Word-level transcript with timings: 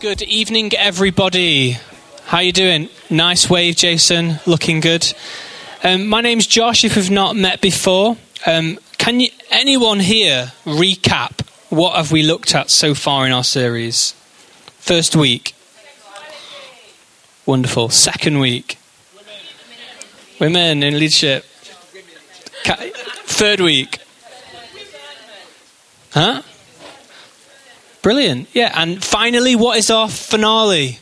Good 0.00 0.22
evening, 0.22 0.70
everybody. 0.74 1.76
How 2.26 2.38
you 2.38 2.52
doing? 2.52 2.88
Nice 3.10 3.50
wave, 3.50 3.74
Jason. 3.74 4.38
Looking 4.46 4.78
good. 4.78 5.12
Um, 5.82 6.06
my 6.06 6.20
name's 6.20 6.46
Josh. 6.46 6.84
If 6.84 6.94
we've 6.94 7.10
not 7.10 7.34
met 7.34 7.60
before, 7.60 8.16
um, 8.46 8.78
can 8.96 9.18
you, 9.18 9.30
anyone 9.50 9.98
here 9.98 10.52
recap 10.64 11.44
what 11.68 11.96
have 11.96 12.12
we 12.12 12.22
looked 12.22 12.54
at 12.54 12.70
so 12.70 12.94
far 12.94 13.26
in 13.26 13.32
our 13.32 13.42
series? 13.42 14.12
First 14.78 15.16
week. 15.16 15.52
Wonderful. 17.44 17.88
Second 17.88 18.38
week. 18.38 18.78
Women 20.38 20.84
in 20.84 20.94
leadership. 20.94 21.44
Third 22.62 23.58
week. 23.58 23.98
Huh? 26.12 26.42
Brilliant. 28.02 28.48
Yeah, 28.52 28.72
and 28.74 29.04
finally, 29.04 29.56
what 29.56 29.78
is 29.78 29.90
our 29.90 30.08
finale? 30.08 30.98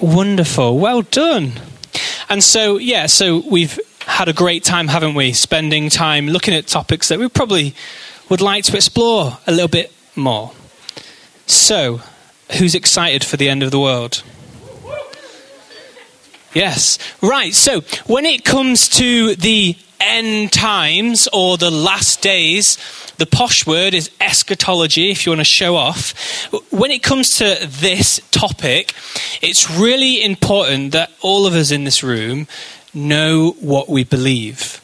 Wonderful. 0.00 0.78
Well 0.78 1.02
done. 1.02 1.52
And 2.28 2.42
so, 2.42 2.78
yeah, 2.78 3.06
so 3.06 3.42
we've 3.48 3.78
had 4.06 4.28
a 4.28 4.32
great 4.32 4.64
time, 4.64 4.88
haven't 4.88 5.14
we? 5.14 5.32
Spending 5.32 5.88
time 5.88 6.26
looking 6.26 6.54
at 6.54 6.66
topics 6.66 7.08
that 7.08 7.18
we 7.18 7.28
probably 7.28 7.74
would 8.28 8.40
like 8.40 8.64
to 8.64 8.76
explore 8.76 9.38
a 9.46 9.52
little 9.52 9.68
bit 9.68 9.92
more. 10.16 10.52
So, 11.46 12.00
who's 12.58 12.74
excited 12.74 13.24
for 13.24 13.36
the 13.36 13.48
end 13.48 13.62
of 13.62 13.70
the 13.70 13.80
world? 13.80 14.22
Yes. 16.54 16.98
Right. 17.20 17.52
So, 17.52 17.82
when 18.06 18.24
it 18.24 18.44
comes 18.44 18.88
to 18.90 19.34
the 19.36 19.76
end 20.00 20.52
times 20.52 21.28
or 21.32 21.56
the 21.56 21.70
last 21.70 22.22
days, 22.22 22.78
the 23.18 23.26
posh 23.26 23.66
word 23.66 23.94
is 23.94 24.10
eschatology, 24.20 25.10
if 25.10 25.24
you 25.24 25.30
want 25.30 25.40
to 25.40 25.44
show 25.44 25.76
off. 25.76 26.12
When 26.70 26.90
it 26.90 27.02
comes 27.02 27.36
to 27.38 27.58
this 27.66 28.20
topic, 28.30 28.94
it's 29.40 29.70
really 29.70 30.22
important 30.22 30.92
that 30.92 31.10
all 31.20 31.46
of 31.46 31.54
us 31.54 31.70
in 31.70 31.84
this 31.84 32.02
room 32.02 32.46
know 32.92 33.56
what 33.60 33.88
we 33.88 34.04
believe. 34.04 34.80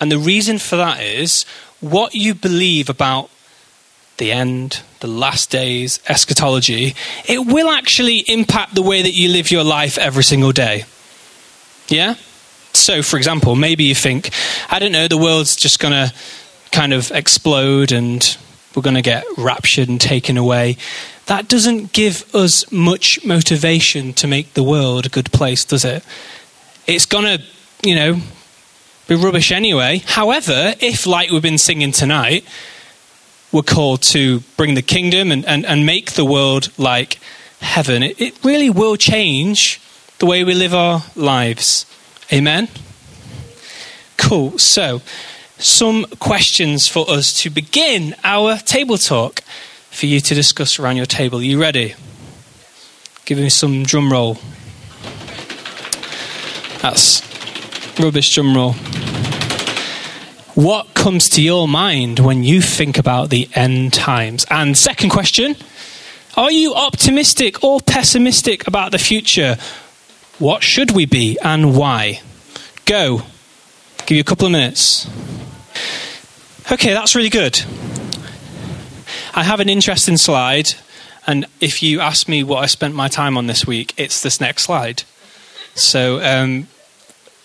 And 0.00 0.10
the 0.10 0.18
reason 0.18 0.58
for 0.58 0.76
that 0.76 1.00
is 1.00 1.44
what 1.80 2.14
you 2.14 2.34
believe 2.34 2.88
about 2.88 3.30
the 4.16 4.32
end, 4.32 4.82
the 5.00 5.06
last 5.06 5.50
days, 5.50 6.00
eschatology, 6.08 6.94
it 7.26 7.46
will 7.46 7.68
actually 7.68 8.18
impact 8.28 8.74
the 8.74 8.82
way 8.82 9.02
that 9.02 9.12
you 9.12 9.28
live 9.28 9.50
your 9.50 9.64
life 9.64 9.98
every 9.98 10.22
single 10.22 10.52
day. 10.52 10.84
Yeah? 11.88 12.14
So, 12.76 13.02
for 13.02 13.16
example, 13.16 13.56
maybe 13.56 13.84
you 13.84 13.94
think, 13.94 14.30
I 14.70 14.78
don't 14.78 14.92
know, 14.92 15.08
the 15.08 15.18
world's 15.18 15.56
just 15.56 15.78
going 15.78 15.92
to 15.92 16.12
kind 16.72 16.92
of 16.92 17.10
explode 17.12 17.92
and 17.92 18.36
we're 18.74 18.82
going 18.82 18.96
to 18.96 19.02
get 19.02 19.24
raptured 19.38 19.88
and 19.88 20.00
taken 20.00 20.36
away. 20.36 20.76
That 21.26 21.48
doesn't 21.48 21.92
give 21.92 22.34
us 22.34 22.70
much 22.72 23.24
motivation 23.24 24.12
to 24.14 24.26
make 24.26 24.54
the 24.54 24.62
world 24.62 25.06
a 25.06 25.08
good 25.08 25.32
place, 25.32 25.64
does 25.64 25.84
it? 25.84 26.04
It's 26.86 27.06
going 27.06 27.24
to, 27.24 27.42
you 27.82 27.94
know, 27.94 28.20
be 29.06 29.14
rubbish 29.14 29.52
anyway. 29.52 30.02
However, 30.04 30.74
if, 30.80 31.06
like 31.06 31.30
we've 31.30 31.42
been 31.42 31.58
singing 31.58 31.92
tonight, 31.92 32.44
we're 33.52 33.62
called 33.62 34.02
to 34.02 34.40
bring 34.56 34.74
the 34.74 34.82
kingdom 34.82 35.30
and, 35.30 35.44
and, 35.46 35.64
and 35.64 35.86
make 35.86 36.12
the 36.12 36.24
world 36.24 36.70
like 36.76 37.20
heaven, 37.60 38.02
it, 38.02 38.20
it 38.20 38.44
really 38.44 38.68
will 38.68 38.96
change 38.96 39.80
the 40.18 40.26
way 40.26 40.42
we 40.44 40.54
live 40.54 40.74
our 40.74 41.04
lives. 41.14 41.86
Amen? 42.34 42.66
Cool. 44.16 44.58
So, 44.58 45.02
some 45.58 46.04
questions 46.18 46.88
for 46.88 47.08
us 47.08 47.32
to 47.42 47.48
begin 47.50 48.16
our 48.24 48.56
table 48.56 48.98
talk 48.98 49.40
for 49.92 50.06
you 50.06 50.18
to 50.18 50.34
discuss 50.34 50.80
around 50.80 50.96
your 50.96 51.06
table. 51.06 51.38
Are 51.38 51.42
you 51.42 51.60
ready? 51.60 51.94
Give 53.24 53.38
me 53.38 53.50
some 53.50 53.84
drum 53.84 54.10
roll. 54.10 54.38
That's 56.82 57.22
rubbish 58.00 58.34
drum 58.34 58.56
roll. 58.56 58.72
What 60.56 60.92
comes 60.94 61.28
to 61.30 61.42
your 61.42 61.68
mind 61.68 62.18
when 62.18 62.42
you 62.42 62.60
think 62.60 62.98
about 62.98 63.30
the 63.30 63.48
end 63.54 63.92
times? 63.92 64.44
And 64.50 64.76
second 64.76 65.10
question 65.10 65.54
Are 66.36 66.50
you 66.50 66.74
optimistic 66.74 67.62
or 67.62 67.78
pessimistic 67.80 68.66
about 68.66 68.90
the 68.90 68.98
future? 68.98 69.56
What 70.38 70.64
should 70.64 70.90
we 70.90 71.06
be 71.06 71.38
and 71.42 71.76
why? 71.76 72.20
Go. 72.86 73.22
Give 74.06 74.16
you 74.16 74.20
a 74.20 74.24
couple 74.24 74.46
of 74.46 74.52
minutes. 74.52 75.08
Okay, 76.72 76.92
that's 76.92 77.14
really 77.14 77.28
good. 77.28 77.62
I 79.32 79.44
have 79.44 79.60
an 79.60 79.68
interesting 79.68 80.16
slide, 80.16 80.74
and 81.26 81.46
if 81.60 81.82
you 81.82 82.00
ask 82.00 82.28
me 82.28 82.42
what 82.42 82.64
I 82.64 82.66
spent 82.66 82.94
my 82.94 83.06
time 83.06 83.36
on 83.36 83.46
this 83.46 83.64
week, 83.64 83.94
it's 83.96 84.22
this 84.22 84.40
next 84.40 84.64
slide. 84.64 85.04
So, 85.74 86.20
um, 86.20 86.66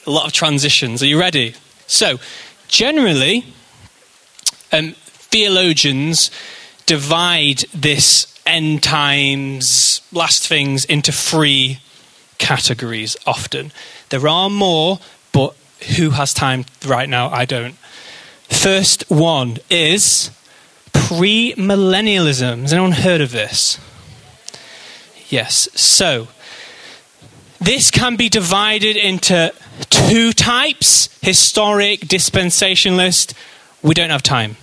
a 0.07 0.11
lot 0.11 0.25
of 0.25 0.33
transitions. 0.33 1.03
Are 1.03 1.07
you 1.07 1.19
ready? 1.19 1.53
So, 1.85 2.19
generally, 2.67 3.45
um, 4.71 4.95
theologians 4.97 6.31
divide 6.87 7.65
this 7.73 8.33
end 8.47 8.81
times, 8.81 10.01
last 10.11 10.47
things, 10.47 10.85
into 10.85 11.11
three 11.11 11.79
categories 12.39 13.15
often. 13.27 13.71
There 14.09 14.27
are 14.27 14.49
more, 14.49 14.99
but 15.31 15.55
who 15.95 16.11
has 16.11 16.33
time 16.33 16.65
right 16.85 17.07
now? 17.07 17.29
I 17.29 17.45
don't. 17.45 17.75
First 18.49 19.09
one 19.09 19.57
is 19.69 20.31
premillennialism. 20.91 22.61
Has 22.61 22.73
anyone 22.73 22.93
heard 22.93 23.21
of 23.21 23.31
this? 23.31 23.79
Yes. 25.29 25.69
So, 25.75 26.27
this 27.61 27.91
can 27.91 28.15
be 28.15 28.29
divided 28.29 28.97
into 28.97 29.53
two 29.89 30.33
types 30.33 31.09
historic, 31.21 32.01
dispensationalist. 32.01 33.33
We 33.81 33.93
don't 33.93 34.09
have 34.09 34.23
time. 34.23 34.57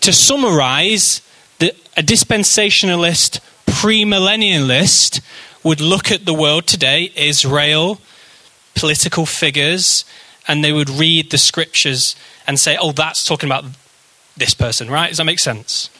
To 0.00 0.12
summarize, 0.12 1.22
the, 1.58 1.74
a 1.96 2.02
dispensationalist, 2.02 3.40
premillennialist 3.66 5.20
would 5.62 5.80
look 5.80 6.10
at 6.10 6.24
the 6.24 6.34
world 6.34 6.66
today, 6.66 7.12
Israel, 7.16 8.00
political 8.74 9.26
figures, 9.26 10.04
and 10.46 10.62
they 10.62 10.72
would 10.72 10.88
read 10.88 11.30
the 11.30 11.38
scriptures 11.38 12.14
and 12.46 12.58
say, 12.58 12.76
oh, 12.80 12.92
that's 12.92 13.24
talking 13.24 13.48
about 13.48 13.64
this 14.36 14.54
person, 14.54 14.88
right? 14.88 15.08
Does 15.08 15.18
that 15.18 15.24
make 15.24 15.40
sense? 15.40 15.90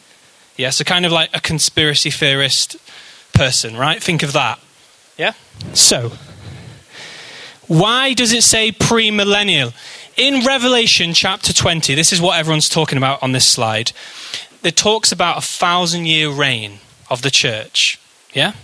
Yeah, 0.56 0.70
so 0.70 0.84
kind 0.84 1.04
of 1.04 1.12
like 1.12 1.30
a 1.34 1.40
conspiracy 1.40 2.10
theorist 2.10 2.76
person, 3.34 3.76
right? 3.76 4.02
Think 4.02 4.22
of 4.22 4.32
that. 4.32 4.58
Yeah? 5.18 5.32
So, 5.74 6.12
why 7.66 8.14
does 8.14 8.32
it 8.32 8.42
say 8.42 8.70
premillennial? 8.70 9.74
In 10.16 10.46
Revelation 10.46 11.12
chapter 11.12 11.52
20, 11.52 11.94
this 11.94 12.12
is 12.12 12.20
what 12.20 12.38
everyone's 12.38 12.68
talking 12.68 12.96
about 12.96 13.22
on 13.22 13.32
this 13.32 13.46
slide. 13.46 13.92
It 14.62 14.76
talks 14.76 15.12
about 15.12 15.38
a 15.38 15.42
thousand 15.42 16.06
year 16.06 16.30
reign 16.30 16.78
of 17.08 17.22
the 17.22 17.30
church. 17.30 18.00
Yeah? 18.32 18.54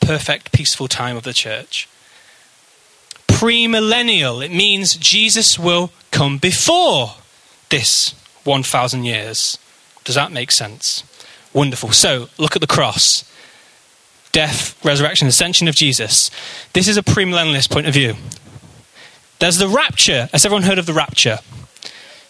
Perfect, 0.00 0.52
peaceful 0.52 0.88
time 0.88 1.16
of 1.16 1.22
the 1.22 1.32
church. 1.32 1.88
Premillennial, 3.26 4.44
it 4.44 4.52
means 4.52 4.94
Jesus 4.94 5.58
will 5.58 5.90
come 6.10 6.38
before 6.38 7.14
this 7.70 8.14
1,000 8.44 9.04
years. 9.04 9.58
Does 10.04 10.14
that 10.14 10.30
make 10.30 10.52
sense? 10.52 11.02
Wonderful. 11.52 11.92
So, 11.92 12.28
look 12.38 12.54
at 12.56 12.60
the 12.60 12.66
cross 12.66 13.24
death, 14.34 14.84
resurrection, 14.84 15.28
ascension 15.28 15.68
of 15.68 15.76
Jesus. 15.76 16.28
This 16.72 16.88
is 16.88 16.96
a 16.96 17.02
premillennialist 17.02 17.70
point 17.70 17.86
of 17.86 17.94
view. 17.94 18.16
There's 19.38 19.58
the 19.58 19.68
rapture. 19.68 20.28
Has 20.32 20.44
everyone 20.44 20.64
heard 20.64 20.78
of 20.78 20.86
the 20.86 20.92
rapture? 20.92 21.38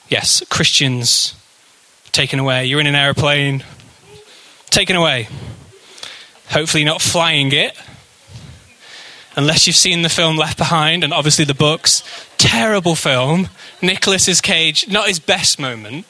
Yes, 0.08 0.44
Christians 0.50 1.34
taken 2.12 2.38
away. 2.38 2.66
You're 2.66 2.80
in 2.80 2.86
an 2.86 2.94
aeroplane, 2.94 3.64
taken 4.74 4.96
away. 4.96 5.28
Hopefully, 6.50 6.84
not 6.84 7.00
flying 7.00 7.52
it. 7.52 7.76
Unless 9.36 9.66
you've 9.66 9.76
seen 9.76 10.02
the 10.02 10.08
film 10.08 10.36
Left 10.36 10.58
Behind 10.58 11.02
and 11.02 11.12
obviously 11.12 11.44
the 11.44 11.54
books. 11.54 12.02
Terrible 12.38 12.94
film. 12.94 13.48
Nicolas's 13.80 14.40
Cage, 14.40 14.88
not 14.88 15.08
his 15.08 15.18
best 15.18 15.58
moment. 15.58 16.06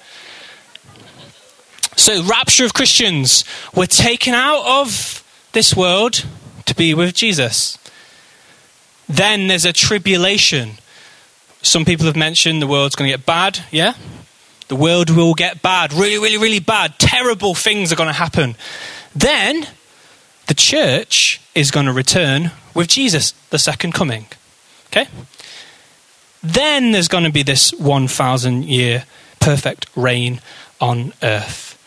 So, 1.97 2.23
rapture 2.25 2.65
of 2.65 2.75
Christians. 2.75 3.45
We're 3.75 3.87
taken 3.87 4.35
out 4.35 4.65
of 4.83 5.23
this 5.53 5.77
world 5.77 6.25
to 6.67 6.75
be 6.75 6.93
with 6.95 7.15
Jesus. 7.15 7.79
Then 9.09 9.47
there's 9.47 9.65
a 9.65 9.73
tribulation. 9.73 10.73
Some 11.63 11.85
people 11.85 12.07
have 12.07 12.17
mentioned 12.17 12.61
the 12.61 12.67
world's 12.67 12.97
going 12.97 13.11
to 13.11 13.17
get 13.17 13.27
bad, 13.27 13.61
yeah? 13.71 13.95
The 14.69 14.77
world 14.77 15.11
will 15.11 15.35
get 15.35 15.63
bad, 15.63 15.93
really, 15.93 16.19
really, 16.19 16.39
really 16.39 16.59
bad. 16.59 16.99
Terrible 16.99 17.55
things 17.55 17.93
are 17.93 17.97
going 17.97 18.09
to 18.09 18.13
happen. 18.13 18.57
Then 19.15 19.69
the 20.47 20.55
church 20.55 21.41
is 21.55 21.71
going 21.71 21.87
to 21.87 21.93
return 21.93 22.51
with 22.75 22.89
Jesus, 22.89 23.33
the 23.51 23.59
second 23.59 23.93
coming. 23.93 24.27
Okay? 24.87 25.09
Then 26.43 26.93
there's 26.93 27.09
going 27.09 27.25
to 27.25 27.33
be 27.33 27.43
this 27.43 27.73
1,000 27.73 28.65
year 28.65 29.05
perfect 29.41 29.87
reign 29.95 30.41
on 30.81 31.13
earth. 31.23 31.79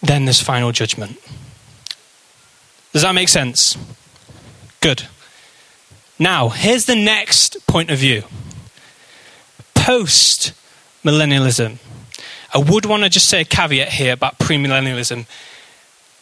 then 0.00 0.24
there's 0.24 0.40
final 0.40 0.72
judgment. 0.72 1.18
Does 2.92 3.02
that 3.02 3.14
make 3.14 3.28
sense? 3.28 3.76
Good. 4.80 5.06
Now, 6.18 6.48
here's 6.48 6.86
the 6.86 6.96
next 6.96 7.66
point 7.66 7.90
of 7.90 7.98
view 7.98 8.22
post 9.74 10.52
millennialism. 11.08 11.78
I 12.52 12.58
would 12.58 12.86
want 12.86 13.02
to 13.02 13.08
just 13.08 13.28
say 13.28 13.40
a 13.42 13.44
caveat 13.44 13.88
here 13.88 14.12
about 14.12 14.38
premillennialism. 14.38 15.26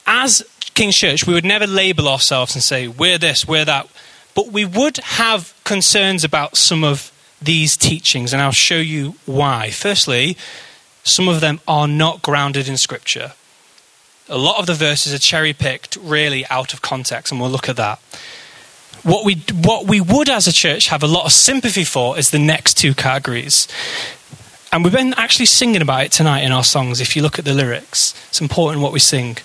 As 0.07 0.43
King's 0.75 0.97
Church, 0.97 1.27
we 1.27 1.35
would 1.35 1.45
never 1.45 1.67
label 1.67 2.09
ourselves 2.09 2.55
and 2.55 2.63
say, 2.63 2.89
we're 2.89 3.19
this, 3.19 3.47
we're 3.47 3.65
that. 3.65 3.89
But 4.35 4.49
we 4.49 4.65
would 4.65 4.99
have 4.99 5.55
concerns 5.65 6.25
about 6.25 6.57
some 6.57 6.85
of 6.85 7.13
these 7.41 7.77
teachings, 7.77 8.33
and 8.33 8.43
I'll 8.43 8.53
show 8.53 8.79
you 8.79 9.15
why. 9.25 9.71
Firstly, 9.71 10.37
some 11.05 11.29
of 11.29 11.41
them 11.41 11.61
are 11.67 11.89
not 11.89 12.23
grounded 12.23 12.69
in 12.69 12.77
Scripture. 12.77 13.33
A 14.29 14.39
lot 14.39 14.59
of 14.59 14.67
the 14.67 14.75
verses 14.75 15.15
are 15.15 15.19
cherry 15.19 15.53
picked, 15.53 15.97
really 15.97 16.47
out 16.49 16.75
of 16.75 16.83
context, 16.83 17.33
and 17.33 17.41
we'll 17.41 17.51
look 17.51 17.69
at 17.69 17.77
that. 17.77 17.99
What 19.03 19.25
we, 19.25 19.37
what 19.55 19.87
we 19.87 20.01
would 20.01 20.29
as 20.29 20.49
a 20.49 20.53
church 20.53 20.89
have 20.89 21.03
a 21.03 21.07
lot 21.07 21.27
of 21.27 21.33
sympathy 21.33 21.85
for 21.85 22.19
is 22.19 22.31
the 22.31 22.41
next 22.41 22.75
two 22.75 22.93
categories. 22.93 23.69
And 24.73 24.85
we've 24.85 24.93
been 24.93 25.15
actually 25.15 25.47
singing 25.47 25.81
about 25.81 26.05
it 26.05 26.13
tonight 26.13 26.41
in 26.41 26.53
our 26.53 26.65
songs. 26.65 27.01
If 27.01 27.17
you 27.17 27.23
look 27.23 27.39
at 27.39 27.45
the 27.45 27.55
lyrics, 27.55 28.15
it's 28.29 28.41
important 28.41 28.83
what 28.83 28.93
we 28.93 28.99
sing. 28.99 29.39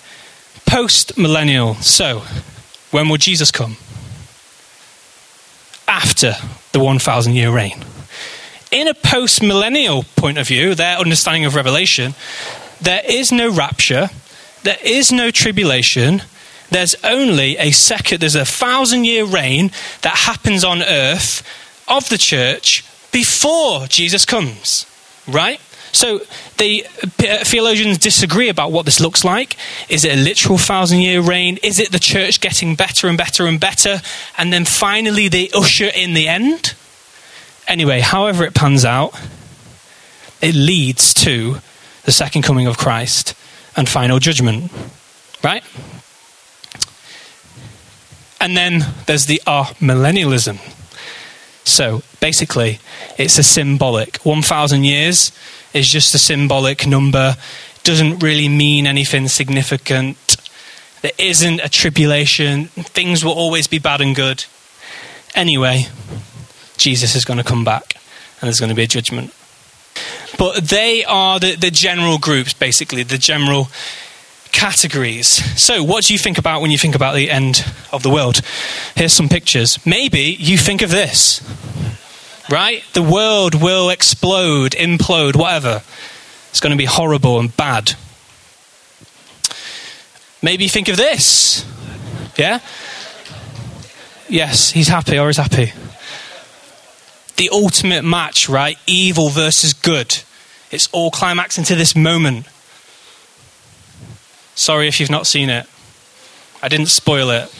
Post 0.66 1.16
millennial. 1.16 1.74
So, 1.76 2.22
when 2.90 3.08
will 3.08 3.16
Jesus 3.16 3.50
come? 3.50 3.76
After 5.88 6.34
the 6.72 6.80
1,000 6.80 7.34
year 7.34 7.50
reign. 7.50 7.84
In 8.70 8.88
a 8.88 8.94
post 8.94 9.42
millennial 9.42 10.04
point 10.16 10.38
of 10.38 10.48
view, 10.48 10.74
their 10.74 10.96
understanding 10.96 11.44
of 11.44 11.54
Revelation, 11.54 12.14
there 12.80 13.02
is 13.06 13.30
no 13.30 13.50
rapture, 13.50 14.10
there 14.62 14.78
is 14.82 15.12
no 15.12 15.30
tribulation, 15.30 16.22
there's 16.70 16.94
only 17.04 17.58
a 17.58 17.70
second, 17.70 18.20
there's 18.20 18.34
a 18.34 18.46
thousand 18.46 19.04
year 19.04 19.24
reign 19.24 19.70
that 20.00 20.16
happens 20.16 20.64
on 20.64 20.82
earth 20.82 21.46
of 21.86 22.08
the 22.08 22.18
church 22.18 22.82
before 23.12 23.86
Jesus 23.86 24.24
comes. 24.24 24.86
Right? 25.28 25.60
So 25.92 26.20
the 26.56 26.86
uh, 27.02 27.44
theologians 27.44 27.98
disagree 27.98 28.48
about 28.48 28.72
what 28.72 28.86
this 28.86 28.98
looks 28.98 29.24
like. 29.24 29.56
Is 29.90 30.04
it 30.04 30.16
a 30.16 30.20
literal 30.20 30.58
thousand 30.58 31.00
year 31.00 31.20
reign? 31.20 31.58
Is 31.62 31.78
it 31.78 31.92
the 31.92 31.98
church 31.98 32.40
getting 32.40 32.74
better 32.74 33.08
and 33.08 33.18
better 33.18 33.46
and 33.46 33.60
better? 33.60 34.00
And 34.38 34.52
then 34.52 34.64
finally 34.64 35.28
they 35.28 35.50
usher 35.50 35.90
in 35.94 36.14
the 36.14 36.28
end? 36.28 36.74
Anyway, 37.68 38.00
however 38.00 38.44
it 38.44 38.54
pans 38.54 38.84
out, 38.84 39.14
it 40.40 40.54
leads 40.54 41.14
to 41.14 41.58
the 42.04 42.12
second 42.12 42.42
coming 42.42 42.66
of 42.66 42.78
Christ 42.78 43.34
and 43.76 43.88
final 43.88 44.18
judgment. 44.18 44.72
Right? 45.44 45.62
And 48.40 48.56
then 48.56 48.86
there's 49.06 49.26
the 49.26 49.40
amillennialism. 49.46 50.58
So 51.64 52.02
basically, 52.20 52.80
it's 53.18 53.38
a 53.38 53.42
symbolic. 53.42 54.16
1,000 54.24 54.84
years 54.84 55.32
is 55.72 55.88
just 55.88 56.14
a 56.14 56.18
symbolic 56.18 56.86
number, 56.86 57.36
doesn't 57.84 58.22
really 58.22 58.48
mean 58.48 58.86
anything 58.86 59.28
significant. 59.28 60.36
There 61.02 61.12
isn't 61.18 61.60
a 61.60 61.68
tribulation, 61.68 62.66
things 62.66 63.24
will 63.24 63.32
always 63.32 63.66
be 63.66 63.78
bad 63.78 64.00
and 64.00 64.14
good. 64.14 64.44
Anyway, 65.34 65.86
Jesus 66.76 67.14
is 67.14 67.24
going 67.24 67.38
to 67.38 67.44
come 67.44 67.64
back 67.64 67.94
and 68.40 68.48
there's 68.48 68.60
going 68.60 68.70
to 68.70 68.76
be 68.76 68.82
a 68.82 68.86
judgment. 68.88 69.32
But 70.38 70.64
they 70.64 71.04
are 71.04 71.38
the, 71.38 71.56
the 71.56 71.70
general 71.70 72.18
groups, 72.18 72.52
basically, 72.52 73.02
the 73.02 73.18
general 73.18 73.68
categories. 74.52 75.28
So, 75.60 75.82
what 75.82 76.04
do 76.04 76.12
you 76.12 76.18
think 76.18 76.38
about 76.38 76.60
when 76.60 76.70
you 76.70 76.78
think 76.78 76.94
about 76.94 77.14
the 77.14 77.30
end 77.30 77.64
of 77.92 78.02
the 78.02 78.10
world? 78.10 78.40
Here's 78.94 79.12
some 79.12 79.28
pictures. 79.28 79.84
Maybe 79.84 80.36
you 80.38 80.56
think 80.56 80.82
of 80.82 80.90
this, 80.90 81.40
right? 82.50 82.84
The 82.92 83.02
world 83.02 83.60
will 83.60 83.90
explode, 83.90 84.72
implode, 84.72 85.34
whatever. 85.34 85.82
It's 86.50 86.60
going 86.60 86.72
to 86.72 86.76
be 86.76 86.84
horrible 86.84 87.40
and 87.40 87.56
bad. 87.56 87.94
Maybe 90.42 90.68
think 90.68 90.88
of 90.88 90.96
this. 90.96 91.64
Yeah? 92.36 92.60
Yes, 94.28 94.70
he's 94.70 94.88
happy 94.88 95.18
or 95.18 95.28
he's 95.28 95.36
happy. 95.36 95.72
The 97.36 97.48
ultimate 97.50 98.04
match, 98.04 98.48
right? 98.48 98.76
Evil 98.86 99.28
versus 99.28 99.72
good. 99.72 100.22
It's 100.70 100.88
all 100.92 101.10
climaxing 101.10 101.64
to 101.64 101.74
this 101.74 101.94
moment. 101.94 102.46
Sorry 104.54 104.88
if 104.88 105.00
you've 105.00 105.10
not 105.10 105.26
seen 105.26 105.50
it. 105.50 105.66
I 106.62 106.68
didn't 106.68 106.86
spoil 106.86 107.30
it. 107.30 107.52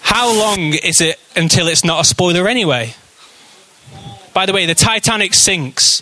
How 0.00 0.32
long 0.32 0.72
is 0.72 1.00
it 1.00 1.20
until 1.36 1.68
it's 1.68 1.84
not 1.84 2.00
a 2.00 2.04
spoiler 2.04 2.48
anyway? 2.48 2.94
By 4.32 4.46
the 4.46 4.52
way, 4.52 4.66
the 4.66 4.74
Titanic 4.74 5.34
sinks. 5.34 6.00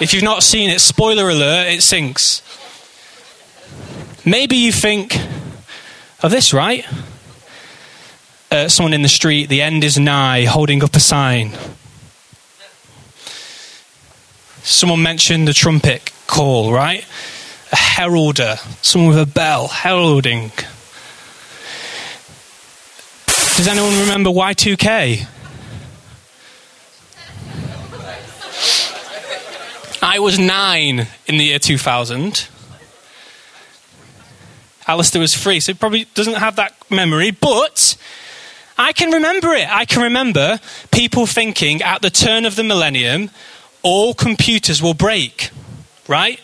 If 0.00 0.12
you've 0.12 0.22
not 0.22 0.42
seen 0.42 0.70
it, 0.70 0.80
spoiler 0.80 1.28
alert, 1.30 1.68
it 1.68 1.82
sinks. 1.82 2.42
Maybe 4.24 4.56
you 4.56 4.72
think 4.72 5.16
of 6.22 6.30
this, 6.30 6.52
right? 6.52 6.84
Uh, 8.50 8.68
someone 8.68 8.92
in 8.94 9.02
the 9.02 9.08
street, 9.08 9.48
the 9.48 9.62
end 9.62 9.84
is 9.84 9.98
nigh, 9.98 10.44
holding 10.44 10.82
up 10.82 10.94
a 10.96 11.00
sign. 11.00 11.52
Someone 14.66 15.00
mentioned 15.00 15.46
the 15.46 15.52
trumpet 15.52 16.10
call, 16.26 16.72
right? 16.72 17.04
A 17.70 17.76
heralder, 17.76 18.56
someone 18.82 19.10
with 19.10 19.20
a 19.20 19.32
bell, 19.32 19.68
heralding. 19.68 20.50
Does 23.26 23.68
anyone 23.68 23.96
remember 24.00 24.30
Y2K? 24.30 25.28
I 30.02 30.18
was 30.18 30.36
nine 30.36 31.06
in 31.26 31.36
the 31.36 31.44
year 31.44 31.60
2000. 31.60 32.48
Alistair 34.88 35.20
was 35.20 35.36
three, 35.36 35.60
so 35.60 35.74
he 35.74 35.78
probably 35.78 36.06
doesn't 36.14 36.34
have 36.34 36.56
that 36.56 36.74
memory, 36.90 37.30
but 37.30 37.96
I 38.76 38.92
can 38.92 39.12
remember 39.12 39.54
it. 39.54 39.68
I 39.68 39.84
can 39.84 40.02
remember 40.02 40.58
people 40.90 41.26
thinking 41.26 41.82
at 41.82 42.02
the 42.02 42.10
turn 42.10 42.44
of 42.44 42.56
the 42.56 42.64
millennium, 42.64 43.30
all 43.86 44.14
computers 44.14 44.82
will 44.82 44.94
break, 44.94 45.50
right? 46.08 46.40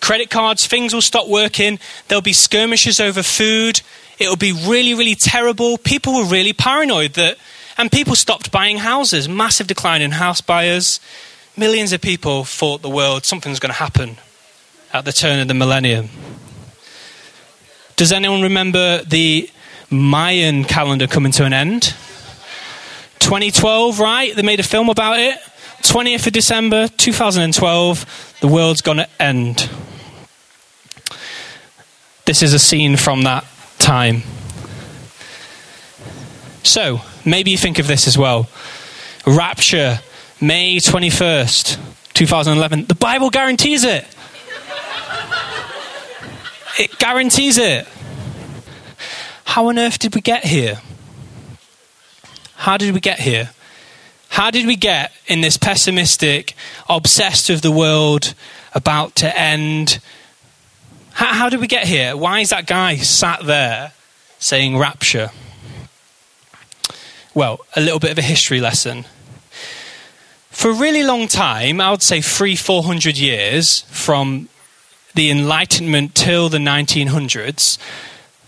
Credit 0.00 0.30
cards, 0.30 0.66
things 0.66 0.94
will 0.94 1.02
stop 1.02 1.28
working. 1.28 1.78
There'll 2.08 2.22
be 2.22 2.32
skirmishes 2.32 3.00
over 3.00 3.22
food. 3.22 3.82
It'll 4.18 4.34
be 4.34 4.52
really, 4.52 4.94
really 4.94 5.14
terrible. 5.14 5.76
People 5.76 6.14
were 6.14 6.24
really 6.24 6.54
paranoid 6.54 7.12
that, 7.14 7.36
and 7.76 7.92
people 7.92 8.14
stopped 8.14 8.50
buying 8.50 8.78
houses. 8.78 9.28
Massive 9.28 9.66
decline 9.66 10.00
in 10.00 10.12
house 10.12 10.40
buyers. 10.40 11.00
Millions 11.54 11.92
of 11.92 12.00
people 12.00 12.44
thought 12.44 12.80
the 12.80 12.88
world, 12.88 13.26
something's 13.26 13.60
going 13.60 13.74
to 13.74 13.78
happen 13.78 14.16
at 14.94 15.04
the 15.04 15.12
turn 15.12 15.40
of 15.40 15.48
the 15.48 15.54
millennium. 15.54 16.08
Does 17.96 18.10
anyone 18.10 18.40
remember 18.40 19.02
the 19.02 19.50
Mayan 19.90 20.64
calendar 20.64 21.06
coming 21.06 21.32
to 21.32 21.44
an 21.44 21.52
end? 21.52 21.94
2012, 23.18 24.00
right? 24.00 24.34
They 24.34 24.40
made 24.40 24.60
a 24.60 24.62
film 24.62 24.88
about 24.88 25.18
it. 25.18 25.36
20th 25.82 26.26
of 26.26 26.32
December 26.32 26.88
2012, 26.88 28.36
the 28.40 28.48
world's 28.48 28.80
going 28.80 28.98
to 28.98 29.08
end. 29.20 29.70
This 32.24 32.42
is 32.42 32.52
a 32.52 32.58
scene 32.58 32.96
from 32.96 33.22
that 33.22 33.44
time. 33.78 34.22
So, 36.62 37.00
maybe 37.24 37.50
you 37.50 37.58
think 37.58 37.78
of 37.78 37.86
this 37.86 38.06
as 38.06 38.18
well. 38.18 38.48
Rapture, 39.26 40.00
May 40.40 40.76
21st, 40.76 41.78
2011. 42.12 42.84
The 42.86 42.94
Bible 42.94 43.30
guarantees 43.30 43.84
it. 43.84 44.04
It 46.78 46.98
guarantees 46.98 47.58
it. 47.58 47.88
How 49.44 49.68
on 49.68 49.78
earth 49.78 49.98
did 49.98 50.14
we 50.14 50.20
get 50.20 50.44
here? 50.44 50.80
How 52.54 52.76
did 52.76 52.92
we 52.92 53.00
get 53.00 53.18
here? 53.20 53.50
How 54.38 54.52
did 54.52 54.68
we 54.68 54.76
get 54.76 55.10
in 55.26 55.40
this 55.40 55.56
pessimistic, 55.56 56.54
obsessed 56.88 57.50
with 57.50 57.60
the 57.60 57.72
world 57.72 58.34
about 58.72 59.16
to 59.16 59.36
end? 59.36 59.98
How, 61.10 61.34
how 61.34 61.48
did 61.48 61.58
we 61.58 61.66
get 61.66 61.88
here? 61.88 62.16
Why 62.16 62.38
is 62.38 62.50
that 62.50 62.68
guy 62.68 62.98
sat 62.98 63.44
there 63.46 63.94
saying 64.38 64.78
rapture? 64.78 65.32
Well, 67.34 67.66
a 67.74 67.80
little 67.80 67.98
bit 67.98 68.12
of 68.12 68.18
a 68.18 68.22
history 68.22 68.60
lesson. 68.60 69.06
For 70.50 70.70
a 70.70 70.74
really 70.74 71.02
long 71.02 71.26
time, 71.26 71.80
I 71.80 71.90
would 71.90 72.04
say 72.04 72.20
three, 72.20 72.54
four 72.54 72.84
hundred 72.84 73.18
years 73.18 73.80
from 73.90 74.48
the 75.16 75.32
Enlightenment 75.32 76.14
till 76.14 76.48
the 76.48 76.58
1900s, 76.58 77.76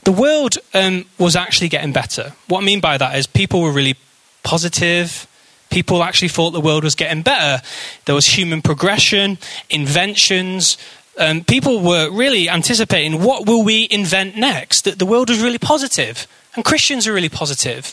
the 0.04 0.12
world 0.12 0.56
um, 0.72 1.06
was 1.18 1.34
actually 1.34 1.68
getting 1.68 1.92
better. 1.92 2.34
What 2.46 2.62
I 2.62 2.64
mean 2.64 2.78
by 2.78 2.96
that 2.96 3.18
is 3.18 3.26
people 3.26 3.60
were 3.60 3.72
really 3.72 3.96
positive, 4.44 5.26
people 5.70 6.02
actually 6.02 6.28
thought 6.28 6.50
the 6.50 6.60
world 6.60 6.84
was 6.84 6.94
getting 6.94 7.22
better. 7.22 7.62
There 8.04 8.14
was 8.14 8.26
human 8.26 8.60
progression, 8.60 9.38
inventions, 9.70 10.76
um, 11.20 11.44
people 11.44 11.80
were 11.80 12.10
really 12.10 12.48
anticipating 12.48 13.22
what 13.22 13.46
will 13.46 13.62
we 13.62 13.86
invent 13.90 14.36
next. 14.36 14.84
That 14.84 14.98
the 14.98 15.06
world 15.06 15.28
was 15.28 15.40
really 15.40 15.58
positive, 15.58 16.26
and 16.54 16.64
Christians 16.64 17.06
are 17.06 17.12
really 17.12 17.28
positive. 17.28 17.92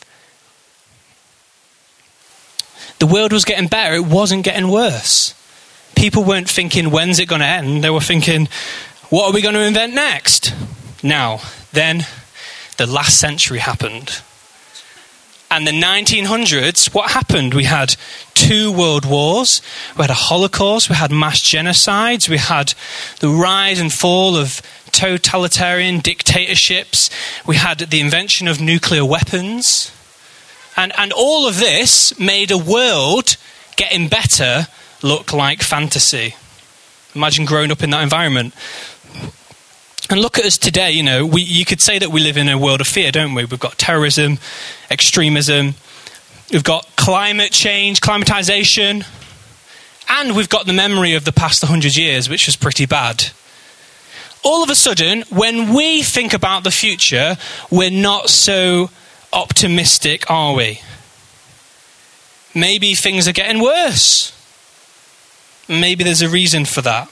The 3.00 3.06
world 3.06 3.34
was 3.34 3.44
getting 3.44 3.68
better; 3.68 3.96
it 3.96 4.06
wasn't 4.06 4.46
getting 4.46 4.70
worse. 4.70 5.34
People 5.96 6.24
weren't 6.24 6.50
thinking, 6.50 6.90
"When's 6.90 7.20
it 7.20 7.28
going 7.28 7.42
to 7.42 7.48
end?" 7.48 7.84
They 7.84 7.90
were 7.90 8.00
thinking, 8.00 8.48
"What 9.10 9.28
are 9.28 9.34
we 9.34 9.42
going 9.42 9.56
to 9.56 9.62
invent 9.62 9.94
next?" 9.94 10.54
Now, 11.04 11.42
then, 11.74 12.06
the 12.78 12.88
last 12.88 13.18
century 13.18 13.60
happened 13.60 14.22
and 15.50 15.66
the 15.66 15.72
1900s, 15.72 16.94
what 16.94 17.12
happened? 17.12 17.54
We 17.54 17.64
had 17.64 17.96
two 18.34 18.72
world 18.72 19.06
wars, 19.06 19.62
we 19.96 20.02
had 20.02 20.10
a 20.10 20.14
Holocaust, 20.14 20.90
we 20.90 20.96
had 20.96 21.12
mass 21.12 21.40
genocides, 21.40 22.28
we 22.28 22.38
had 22.38 22.74
the 23.20 23.30
rise 23.30 23.80
and 23.80 23.92
fall 23.92 24.36
of 24.36 24.62
totalitarian 24.92 26.00
dictatorships, 26.00 27.10
we 27.46 27.56
had 27.56 27.80
the 27.80 28.00
invention 28.02 28.48
of 28.48 28.60
nuclear 28.60 29.06
weapons. 29.06 29.92
And, 30.76 30.92
and 30.98 31.14
all 31.14 31.48
of 31.48 31.60
this 31.60 32.18
made 32.20 32.52
a 32.52 32.58
world 32.58 33.38
getting 33.78 34.10
better 34.10 34.68
look 35.02 35.32
like 35.32 35.62
fantasy. 35.62 36.36
Imagine 37.16 37.46
growing 37.46 37.72
up 37.72 37.82
in 37.82 37.90
that 37.92 38.04
environment. 38.04 38.54
And 40.10 40.22
look 40.22 40.40
at 40.40 40.46
us 40.46 40.58
today, 40.58 40.92
you 40.92 41.04
know, 41.04 41.26
we, 41.26 41.42
you 41.42 41.66
could 41.66 41.82
say 41.82 42.00
that 42.00 42.10
we 42.10 42.22
live 42.22 42.38
in 42.38 42.48
a 42.48 42.58
world 42.58 42.80
of 42.80 42.88
fear, 42.88 43.12
don't 43.12 43.34
we? 43.34 43.44
We've 43.44 43.60
got 43.60 43.78
terrorism, 43.78 44.40
extremism, 44.90 45.76
we've 46.52 46.64
got 46.64 46.88
climate 46.96 47.52
change, 47.52 48.00
climatization, 48.00 49.06
and 50.10 50.36
we've 50.36 50.48
got 50.48 50.66
the 50.66 50.72
memory 50.74 51.14
of 51.14 51.26
the 51.26 51.34
past 51.34 51.62
100 51.62 51.98
years, 51.98 52.30
which 52.30 52.46
was 52.46 52.56
pretty 52.56 52.86
bad. 52.86 53.32
All 54.44 54.64
of 54.64 54.70
a 54.70 54.76
sudden, 54.76 55.24
when 55.30 55.74
we 55.74 56.04
think 56.04 56.34
about 56.34 56.64
the 56.64 56.72
future, 56.72 57.36
we're 57.70 57.92
not 57.92 58.30
so 58.30 58.90
optimistic, 59.34 60.32
are 60.32 60.56
we? 60.56 60.80
Maybe 62.56 62.96
things 62.96 63.28
are 63.28 63.34
getting 63.34 63.62
worse. 63.62 64.32
Maybe 65.68 66.06
there's 66.06 66.22
a 66.22 66.30
reason 66.30 66.64
for 66.64 66.82
that. 66.84 67.12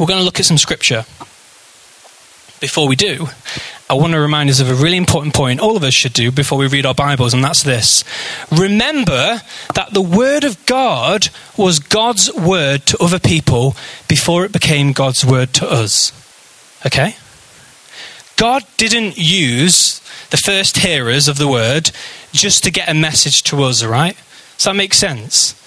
We're 0.00 0.06
going 0.06 0.18
to 0.18 0.24
look 0.24 0.40
at 0.40 0.46
some 0.46 0.56
scripture. 0.56 1.04
Before 2.58 2.88
we 2.88 2.96
do, 2.96 3.26
I 3.90 3.92
want 3.92 4.14
to 4.14 4.18
remind 4.18 4.48
us 4.48 4.58
of 4.58 4.70
a 4.70 4.74
really 4.74 4.96
important 4.96 5.34
point 5.34 5.60
all 5.60 5.76
of 5.76 5.84
us 5.84 5.92
should 5.92 6.14
do 6.14 6.32
before 6.32 6.56
we 6.56 6.68
read 6.68 6.86
our 6.86 6.94
Bibles, 6.94 7.34
and 7.34 7.44
that's 7.44 7.64
this. 7.64 8.02
Remember 8.50 9.42
that 9.74 9.92
the 9.92 10.00
Word 10.00 10.44
of 10.44 10.64
God 10.64 11.28
was 11.58 11.80
God's 11.80 12.32
Word 12.32 12.86
to 12.86 12.96
other 12.98 13.18
people 13.18 13.76
before 14.08 14.46
it 14.46 14.52
became 14.52 14.92
God's 14.92 15.22
Word 15.22 15.52
to 15.54 15.70
us. 15.70 16.12
Okay? 16.86 17.16
God 18.36 18.64
didn't 18.78 19.18
use 19.18 20.00
the 20.30 20.38
first 20.38 20.78
hearers 20.78 21.28
of 21.28 21.36
the 21.36 21.48
Word 21.48 21.90
just 22.32 22.64
to 22.64 22.70
get 22.70 22.88
a 22.88 22.94
message 22.94 23.42
to 23.42 23.64
us, 23.64 23.84
right? 23.84 24.16
Does 24.56 24.64
that 24.64 24.76
make 24.76 24.94
sense? 24.94 25.59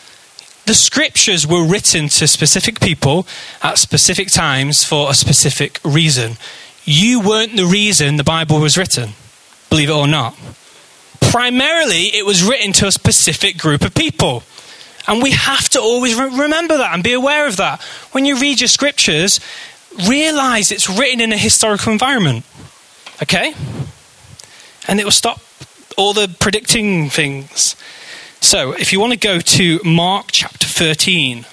The 0.65 0.73
scriptures 0.73 1.45
were 1.45 1.65
written 1.65 2.07
to 2.09 2.27
specific 2.27 2.79
people 2.79 3.27
at 3.61 3.77
specific 3.77 4.29
times 4.29 4.83
for 4.83 5.09
a 5.09 5.13
specific 5.13 5.79
reason. 5.83 6.37
You 6.85 7.19
weren't 7.19 7.55
the 7.55 7.65
reason 7.65 8.17
the 8.17 8.23
Bible 8.23 8.59
was 8.59 8.77
written, 8.77 9.11
believe 9.69 9.89
it 9.89 9.93
or 9.93 10.07
not. 10.07 10.37
Primarily, 11.19 12.15
it 12.15 12.25
was 12.25 12.43
written 12.43 12.73
to 12.73 12.87
a 12.87 12.91
specific 12.91 13.57
group 13.57 13.81
of 13.81 13.93
people. 13.93 14.43
And 15.07 15.21
we 15.21 15.31
have 15.31 15.67
to 15.69 15.81
always 15.81 16.15
re- 16.15 16.39
remember 16.39 16.77
that 16.77 16.93
and 16.93 17.03
be 17.03 17.13
aware 17.13 17.47
of 17.47 17.57
that. 17.57 17.81
When 18.11 18.23
you 18.23 18.39
read 18.39 18.61
your 18.61 18.69
scriptures, 18.69 19.39
realize 20.07 20.71
it's 20.71 20.89
written 20.89 21.19
in 21.19 21.33
a 21.33 21.37
historical 21.37 21.91
environment. 21.91 22.45
Okay? 23.21 23.53
And 24.87 24.99
it 24.99 25.03
will 25.03 25.11
stop 25.11 25.41
all 25.97 26.13
the 26.13 26.33
predicting 26.39 27.09
things. 27.09 27.75
So, 28.43 28.73
if 28.73 28.91
you 28.91 28.99
want 28.99 29.13
to 29.13 29.17
go 29.17 29.39
to 29.39 29.79
Mark 29.85 30.27
chapter 30.33 30.67
13, 30.67 31.45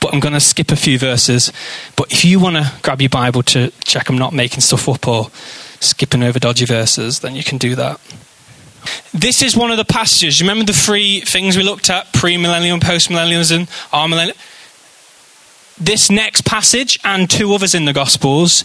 but 0.00 0.12
I'm 0.12 0.18
going 0.18 0.34
to 0.34 0.40
skip 0.40 0.72
a 0.72 0.76
few 0.76 0.98
verses. 0.98 1.52
But 1.94 2.10
if 2.10 2.24
you 2.24 2.40
want 2.40 2.56
to 2.56 2.72
grab 2.82 3.00
your 3.00 3.08
Bible 3.08 3.44
to 3.44 3.70
check 3.84 4.08
I'm 4.08 4.18
not 4.18 4.32
making 4.32 4.62
stuff 4.62 4.88
up 4.88 5.06
or 5.06 5.30
skipping 5.78 6.24
over 6.24 6.40
dodgy 6.40 6.64
verses, 6.64 7.20
then 7.20 7.36
you 7.36 7.44
can 7.44 7.56
do 7.56 7.76
that. 7.76 8.00
This 9.14 9.42
is 9.42 9.56
one 9.56 9.70
of 9.70 9.76
the 9.76 9.84
passages. 9.84 10.40
Remember 10.40 10.64
the 10.64 10.72
three 10.72 11.20
things 11.20 11.56
we 11.56 11.62
looked 11.62 11.88
at 11.88 12.12
pre-millennium, 12.12 12.80
post-millennialism, 12.80 13.70
amillennial? 13.92 14.36
This 15.78 16.10
next 16.10 16.44
passage 16.44 16.98
and 17.04 17.30
two 17.30 17.54
others 17.54 17.76
in 17.76 17.84
the 17.84 17.92
Gospels, 17.92 18.64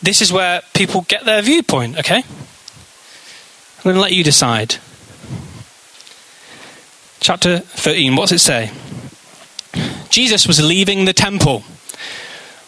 this 0.00 0.22
is 0.22 0.32
where 0.32 0.62
people 0.74 1.06
get 1.08 1.24
their 1.24 1.42
viewpoint, 1.42 1.98
okay? 1.98 2.18
I'm 2.18 3.82
going 3.82 3.96
to 3.96 4.00
let 4.00 4.12
you 4.12 4.22
decide 4.22 4.76
chapter 7.24 7.60
13, 7.60 8.16
what's 8.16 8.32
it 8.32 8.38
say? 8.38 8.70
Jesus 10.10 10.46
was 10.46 10.62
leaving 10.62 11.06
the 11.06 11.14
temple. 11.14 11.60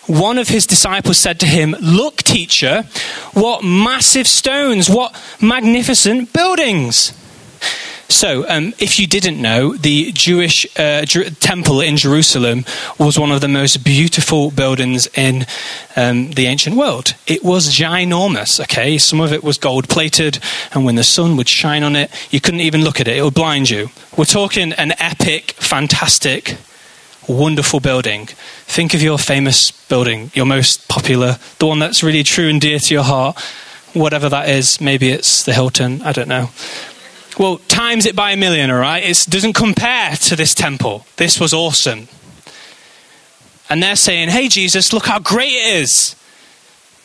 One 0.06 0.38
of 0.38 0.48
his 0.48 0.66
disciples 0.66 1.18
said 1.18 1.38
to 1.40 1.46
him, 1.46 1.76
Look, 1.78 2.22
teacher, 2.22 2.84
what 3.34 3.62
massive 3.62 4.26
stones, 4.26 4.88
what 4.88 5.14
magnificent 5.42 6.32
buildings. 6.32 7.12
So, 8.08 8.48
um, 8.48 8.72
if 8.78 9.00
you 9.00 9.06
didn't 9.06 9.42
know, 9.42 9.74
the 9.74 10.12
Jewish 10.12 10.64
uh, 10.78 11.04
temple 11.04 11.80
in 11.80 11.96
Jerusalem 11.96 12.64
was 12.98 13.18
one 13.18 13.32
of 13.32 13.40
the 13.40 13.48
most 13.48 13.84
beautiful 13.84 14.52
buildings 14.52 15.08
in 15.14 15.44
um, 15.96 16.30
the 16.30 16.46
ancient 16.46 16.76
world. 16.76 17.14
It 17.26 17.42
was 17.42 17.74
ginormous, 17.74 18.60
okay? 18.60 18.96
Some 18.98 19.20
of 19.20 19.32
it 19.32 19.42
was 19.42 19.58
gold 19.58 19.88
plated, 19.88 20.38
and 20.72 20.84
when 20.84 20.94
the 20.94 21.04
sun 21.04 21.36
would 21.36 21.48
shine 21.48 21.82
on 21.82 21.96
it, 21.96 22.10
you 22.30 22.40
couldn't 22.40 22.60
even 22.60 22.82
look 22.82 23.00
at 23.00 23.08
it, 23.08 23.16
it 23.16 23.22
would 23.22 23.34
blind 23.34 23.70
you. 23.70 23.90
We're 24.16 24.24
talking 24.24 24.72
an 24.74 24.92
epic, 25.00 25.52
fantastic, 25.52 26.56
wonderful 27.28 27.80
building. 27.80 28.26
Think 28.66 28.94
of 28.94 29.02
your 29.02 29.18
famous 29.18 29.72
building, 29.88 30.30
your 30.32 30.46
most 30.46 30.86
popular, 30.88 31.38
the 31.58 31.66
one 31.66 31.80
that's 31.80 32.04
really 32.04 32.22
true 32.22 32.48
and 32.48 32.60
dear 32.60 32.78
to 32.78 32.94
your 32.94 33.02
heart, 33.02 33.38
whatever 33.94 34.28
that 34.28 34.48
is. 34.48 34.80
Maybe 34.80 35.08
it's 35.08 35.42
the 35.42 35.52
Hilton, 35.52 36.02
I 36.02 36.12
don't 36.12 36.28
know. 36.28 36.50
Well, 37.38 37.58
times 37.68 38.06
it 38.06 38.16
by 38.16 38.32
a 38.32 38.36
million, 38.36 38.70
all 38.70 38.78
right? 38.78 39.04
It 39.04 39.26
doesn't 39.28 39.52
compare 39.52 40.12
to 40.16 40.36
this 40.36 40.54
temple. 40.54 41.06
This 41.16 41.38
was 41.38 41.52
awesome. 41.52 42.08
And 43.68 43.82
they're 43.82 43.96
saying, 43.96 44.30
hey, 44.30 44.48
Jesus, 44.48 44.92
look 44.92 45.06
how 45.06 45.18
great 45.18 45.52
it 45.52 45.76
is. 45.82 46.16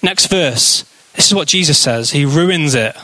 Next 0.01 0.27
verse. 0.27 0.85
This 1.13 1.27
is 1.27 1.33
what 1.33 1.47
Jesus 1.47 1.77
says. 1.77 2.11
He 2.11 2.23
ruins 2.23 2.75
it. 2.75 2.95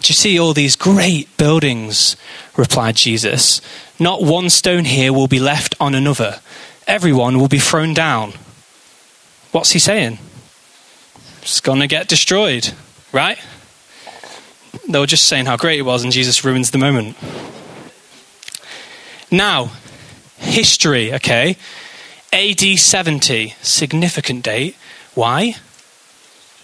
Do 0.00 0.08
you 0.08 0.14
see 0.14 0.38
all 0.38 0.54
these 0.54 0.76
great 0.76 1.34
buildings? 1.36 2.16
replied 2.56 2.96
Jesus. 2.96 3.60
Not 3.98 4.22
one 4.22 4.50
stone 4.50 4.86
here 4.86 5.12
will 5.12 5.28
be 5.28 5.38
left 5.38 5.74
on 5.78 5.94
another. 5.94 6.40
Everyone 6.86 7.38
will 7.38 7.48
be 7.48 7.58
thrown 7.58 7.94
down. 7.94 8.32
What's 9.52 9.72
he 9.72 9.78
saying? 9.78 10.18
It's 11.42 11.60
going 11.60 11.80
to 11.80 11.86
get 11.86 12.08
destroyed, 12.08 12.72
right? 13.12 13.38
They 14.90 14.98
were 14.98 15.06
just 15.06 15.28
saying 15.28 15.46
how 15.46 15.56
great 15.56 15.78
it 15.78 15.82
was, 15.82 16.02
and 16.02 16.12
Jesus 16.12 16.44
ruins 16.44 16.72
the 16.72 16.78
moment. 16.78 17.16
Now, 19.30 19.70
history, 20.36 21.14
okay? 21.14 21.56
AD 22.32 22.60
70, 22.60 23.54
significant 23.62 24.44
date. 24.44 24.76
Why? 25.14 25.54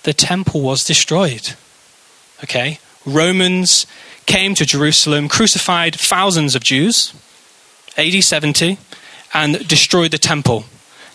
The 0.02 0.12
temple 0.12 0.60
was 0.60 0.84
destroyed. 0.84 1.54
Okay? 2.42 2.80
Romans 3.04 3.86
came 4.26 4.56
to 4.56 4.66
Jerusalem, 4.66 5.28
crucified 5.28 5.94
thousands 5.94 6.56
of 6.56 6.64
Jews, 6.64 7.14
AD 7.96 8.24
70, 8.24 8.78
and 9.34 9.68
destroyed 9.68 10.10
the 10.10 10.18
temple. 10.18 10.64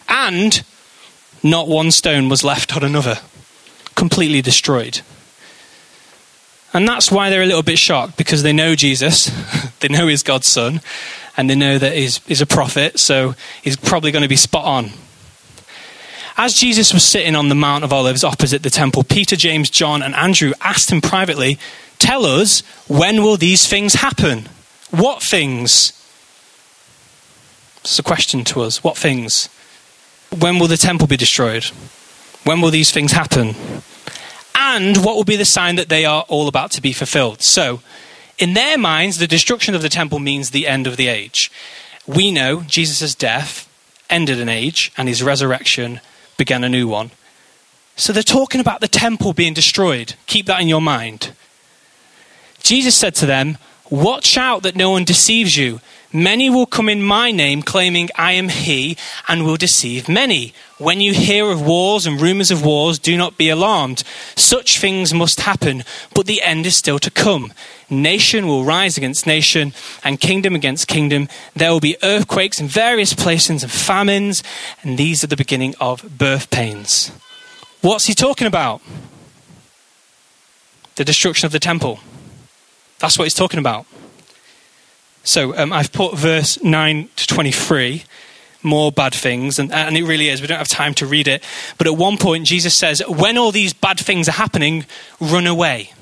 And 0.07 0.63
not 1.43 1.67
one 1.67 1.91
stone 1.91 2.29
was 2.29 2.45
left 2.45 2.73
on 2.75 2.83
another. 2.83 3.19
Completely 3.95 4.41
destroyed. 4.41 5.01
And 6.73 6.87
that's 6.87 7.11
why 7.11 7.29
they're 7.29 7.41
a 7.41 7.45
little 7.45 7.63
bit 7.63 7.77
shocked 7.77 8.17
because 8.17 8.43
they 8.43 8.53
know 8.53 8.75
Jesus, 8.75 9.31
they 9.79 9.89
know 9.89 10.07
he's 10.07 10.23
God's 10.23 10.47
son, 10.47 10.81
and 11.35 11.49
they 11.49 11.55
know 11.55 11.77
that 11.77 11.95
he's, 11.95 12.19
he's 12.25 12.41
a 12.41 12.45
prophet, 12.45 12.99
so 12.99 13.35
he's 13.61 13.75
probably 13.75 14.11
going 14.11 14.23
to 14.23 14.29
be 14.29 14.35
spot 14.35 14.65
on. 14.65 14.91
As 16.37 16.53
Jesus 16.53 16.93
was 16.93 17.03
sitting 17.03 17.35
on 17.35 17.49
the 17.49 17.55
Mount 17.55 17.83
of 17.83 17.91
Olives 17.91 18.23
opposite 18.23 18.63
the 18.63 18.69
temple, 18.69 19.03
Peter, 19.03 19.35
James, 19.35 19.69
John, 19.69 20.01
and 20.01 20.15
Andrew 20.15 20.53
asked 20.61 20.91
him 20.91 21.01
privately, 21.01 21.59
Tell 21.99 22.25
us, 22.25 22.61
when 22.87 23.21
will 23.21 23.37
these 23.37 23.67
things 23.67 23.95
happen? 23.95 24.49
What 24.89 25.21
things? 25.21 25.93
It's 27.81 27.99
a 27.99 28.03
question 28.03 28.43
to 28.45 28.61
us. 28.61 28.83
What 28.83 28.97
things? 28.97 29.49
When 30.35 30.57
will 30.57 30.67
the 30.67 30.77
temple 30.77 31.05
be 31.05 31.17
destroyed? 31.17 31.65
When 32.43 32.61
will 32.61 32.71
these 32.71 32.91
things 32.91 33.11
happen? 33.11 33.55
And 34.63 34.97
what 34.97 35.15
will 35.15 35.23
be 35.23 35.35
the 35.35 35.43
sign 35.43 35.75
that 35.77 35.89
they 35.89 36.05
are 36.05 36.23
all 36.27 36.47
about 36.47 36.69
to 36.71 36.81
be 36.81 36.93
fulfilled? 36.93 37.41
So, 37.41 37.81
in 38.37 38.53
their 38.53 38.77
minds, 38.77 39.17
the 39.17 39.25
destruction 39.25 39.73
of 39.73 39.81
the 39.81 39.89
temple 39.89 40.19
means 40.19 40.51
the 40.51 40.67
end 40.67 40.85
of 40.85 40.97
the 40.97 41.07
age. 41.07 41.51
We 42.05 42.29
know 42.29 42.61
Jesus' 42.61 43.15
death 43.15 43.67
ended 44.07 44.39
an 44.39 44.49
age 44.49 44.91
and 44.95 45.07
his 45.07 45.23
resurrection 45.23 45.99
began 46.37 46.63
a 46.63 46.69
new 46.69 46.87
one. 46.87 47.09
So 47.95 48.13
they're 48.13 48.23
talking 48.23 48.61
about 48.61 48.81
the 48.81 48.87
temple 48.87 49.33
being 49.33 49.53
destroyed. 49.53 50.13
Keep 50.27 50.45
that 50.45 50.61
in 50.61 50.67
your 50.67 50.81
mind. 50.81 51.33
Jesus 52.61 52.95
said 52.95 53.15
to 53.15 53.25
them, 53.25 53.57
Watch 53.89 54.37
out 54.37 54.63
that 54.63 54.75
no 54.75 54.91
one 54.91 55.05
deceives 55.05 55.57
you. 55.57 55.81
Many 56.13 56.49
will 56.49 56.65
come 56.65 56.89
in 56.89 57.01
my 57.01 57.31
name, 57.31 57.61
claiming 57.61 58.09
I 58.15 58.33
am 58.33 58.49
he, 58.49 58.97
and 59.29 59.45
will 59.45 59.55
deceive 59.55 60.09
many. 60.09 60.53
When 60.77 60.99
you 60.99 61.13
hear 61.13 61.49
of 61.49 61.65
wars 61.65 62.05
and 62.05 62.19
rumors 62.19 62.51
of 62.51 62.65
wars, 62.65 62.99
do 62.99 63.15
not 63.15 63.37
be 63.37 63.47
alarmed. 63.47 64.03
Such 64.35 64.77
things 64.77 65.13
must 65.13 65.41
happen, 65.41 65.85
but 66.13 66.25
the 66.25 66.41
end 66.41 66.65
is 66.65 66.75
still 66.75 66.99
to 66.99 67.09
come. 67.09 67.53
Nation 67.89 68.45
will 68.45 68.65
rise 68.65 68.97
against 68.97 69.25
nation, 69.25 69.73
and 70.03 70.19
kingdom 70.19 70.53
against 70.53 70.89
kingdom. 70.89 71.29
There 71.55 71.71
will 71.71 71.79
be 71.79 71.97
earthquakes 72.03 72.59
in 72.59 72.67
various 72.67 73.13
places 73.13 73.63
and 73.63 73.71
famines, 73.71 74.43
and 74.83 74.97
these 74.97 75.23
are 75.23 75.27
the 75.27 75.37
beginning 75.37 75.75
of 75.79 76.17
birth 76.17 76.49
pains. 76.49 77.11
What's 77.81 78.07
he 78.07 78.13
talking 78.13 78.47
about? 78.47 78.81
The 80.95 81.05
destruction 81.05 81.45
of 81.45 81.53
the 81.53 81.59
temple. 81.59 81.99
That's 82.99 83.17
what 83.17 83.25
he's 83.25 83.33
talking 83.33 83.59
about. 83.59 83.85
So 85.23 85.55
um, 85.57 85.71
I've 85.71 85.91
put 85.91 86.17
verse 86.17 86.61
9 86.63 87.09
to 87.15 87.27
23, 87.27 88.03
more 88.63 88.91
bad 88.91 89.13
things, 89.13 89.59
and, 89.59 89.71
and 89.71 89.95
it 89.95 90.03
really 90.03 90.29
is. 90.29 90.41
We 90.41 90.47
don't 90.47 90.57
have 90.57 90.67
time 90.67 90.93
to 90.95 91.05
read 91.05 91.27
it. 91.27 91.43
But 91.77 91.87
at 91.87 91.95
one 91.95 92.17
point, 92.17 92.45
Jesus 92.45 92.77
says, 92.77 93.01
When 93.07 93.37
all 93.37 93.51
these 93.51 93.73
bad 93.73 93.99
things 93.99 94.27
are 94.27 94.33
happening, 94.33 94.85
run 95.19 95.47
away. 95.47 95.93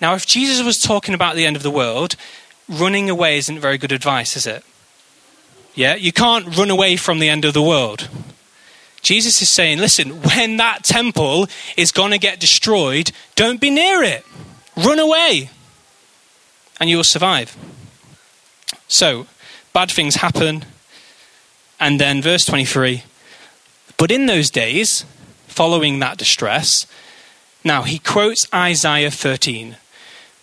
Now, 0.00 0.14
if 0.14 0.26
Jesus 0.26 0.64
was 0.64 0.80
talking 0.80 1.14
about 1.14 1.36
the 1.36 1.44
end 1.44 1.56
of 1.56 1.62
the 1.62 1.70
world, 1.70 2.16
running 2.68 3.10
away 3.10 3.38
isn't 3.38 3.58
very 3.58 3.76
good 3.76 3.92
advice, 3.92 4.36
is 4.36 4.46
it? 4.46 4.64
Yeah, 5.74 5.94
you 5.94 6.12
can't 6.12 6.56
run 6.56 6.70
away 6.70 6.96
from 6.96 7.18
the 7.18 7.28
end 7.28 7.44
of 7.44 7.54
the 7.54 7.62
world. 7.62 8.08
Jesus 9.02 9.40
is 9.40 9.50
saying, 9.50 9.78
listen, 9.78 10.22
when 10.22 10.56
that 10.58 10.84
temple 10.84 11.48
is 11.76 11.92
going 11.92 12.10
to 12.10 12.18
get 12.18 12.38
destroyed, 12.38 13.12
don't 13.34 13.60
be 13.60 13.70
near 13.70 14.02
it. 14.02 14.26
Run 14.76 14.98
away, 14.98 15.50
and 16.78 16.88
you 16.88 16.96
will 16.96 17.04
survive. 17.04 17.56
So, 18.90 19.26
bad 19.72 19.90
things 19.90 20.16
happen. 20.16 20.64
And 21.78 22.00
then, 22.00 22.20
verse 22.20 22.44
23 22.44 23.04
But 23.96 24.10
in 24.10 24.26
those 24.26 24.50
days, 24.50 25.04
following 25.46 26.00
that 26.00 26.18
distress, 26.18 26.86
now 27.64 27.82
he 27.82 28.00
quotes 28.00 28.52
Isaiah 28.52 29.10
13. 29.10 29.76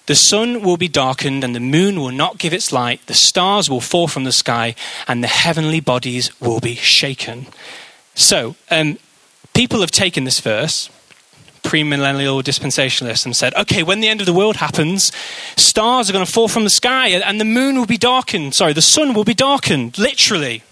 The 0.06 0.16
sun 0.16 0.62
will 0.62 0.77
be 0.77 0.88
darkened, 0.88 1.44
and 1.44 1.54
the 1.54 1.60
moon 1.60 2.00
will 2.00 2.12
not 2.12 2.38
give 2.38 2.54
its 2.54 2.72
light. 2.72 3.06
The 3.08 3.13
stars 3.13 3.70
will 3.70 3.82
fall 3.82 4.08
from 4.08 4.24
the 4.24 4.32
sky, 4.32 4.74
and 5.10 5.22
the 5.22 5.27
heavenly 5.27 5.82
bodies 5.82 6.32
will 6.39 6.62
be 6.62 6.75
shaken. 6.75 7.48
So, 8.16 8.56
um, 8.72 8.98
people 9.54 9.82
have 9.82 9.92
taken 9.92 10.24
this 10.24 10.39
verse 10.39 10.89
premillennial 11.67 12.41
dispensationalists 12.41 13.25
and 13.25 13.36
said, 13.36 13.53
okay, 13.55 13.83
when 13.83 14.00
the 14.00 14.07
end 14.07 14.21
of 14.21 14.25
the 14.25 14.33
world 14.33 14.55
happens, 14.55 15.12
stars 15.57 16.09
are 16.09 16.13
going 16.13 16.25
to 16.25 16.31
fall 16.31 16.47
from 16.47 16.63
the 16.63 16.69
sky 16.69 17.09
and 17.09 17.41
the 17.41 17.45
moon 17.45 17.77
will 17.77 17.86
be 17.86 17.97
darkened. 17.97 18.56
Sorry, 18.56 18.71
the 18.71 18.82
sun 18.82 19.13
will 19.13 19.25
be 19.25 19.34
darkened, 19.34 19.97
literally. 19.97 20.63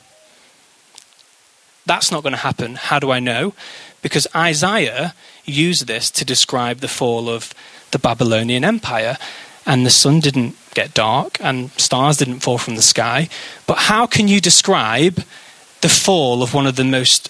That's 1.85 2.11
not 2.11 2.23
going 2.23 2.31
to 2.31 2.37
happen. 2.37 2.75
How 2.75 2.99
do 2.99 3.11
I 3.11 3.19
know? 3.19 3.53
Because 4.01 4.25
Isaiah 4.33 5.13
used 5.43 5.85
this 5.85 6.09
to 6.11 6.23
describe 6.23 6.77
the 6.77 6.87
fall 6.87 7.29
of 7.29 7.53
the 7.91 7.99
Babylonian 7.99 8.63
Empire. 8.63 9.17
And 9.65 9.85
the 9.85 9.89
sun 9.89 10.19
didn't 10.21 10.55
get 10.73 10.93
dark 10.93 11.37
and 11.41 11.71
stars 11.71 12.17
didn't 12.17 12.39
fall 12.39 12.57
from 12.57 12.75
the 12.75 12.81
sky. 12.81 13.27
But 13.67 13.79
how 13.89 14.05
can 14.05 14.27
you 14.27 14.39
describe 14.39 15.23
the 15.81 15.89
fall 15.89 16.41
of 16.41 16.53
one 16.53 16.67
of 16.67 16.75
the 16.77 16.83
most 16.83 17.29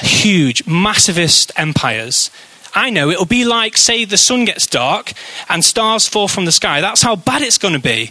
huge, 0.00 0.64
massivest 0.64 1.50
empires 1.56 2.30
I 2.74 2.90
know 2.90 3.10
it'll 3.10 3.26
be 3.26 3.44
like, 3.44 3.76
say, 3.76 4.04
the 4.04 4.16
sun 4.16 4.44
gets 4.44 4.66
dark 4.66 5.12
and 5.48 5.64
stars 5.64 6.08
fall 6.08 6.28
from 6.28 6.44
the 6.46 6.52
sky. 6.52 6.80
That's 6.80 7.02
how 7.02 7.16
bad 7.16 7.42
it's 7.42 7.58
going 7.58 7.74
to 7.74 7.80
be. 7.80 8.10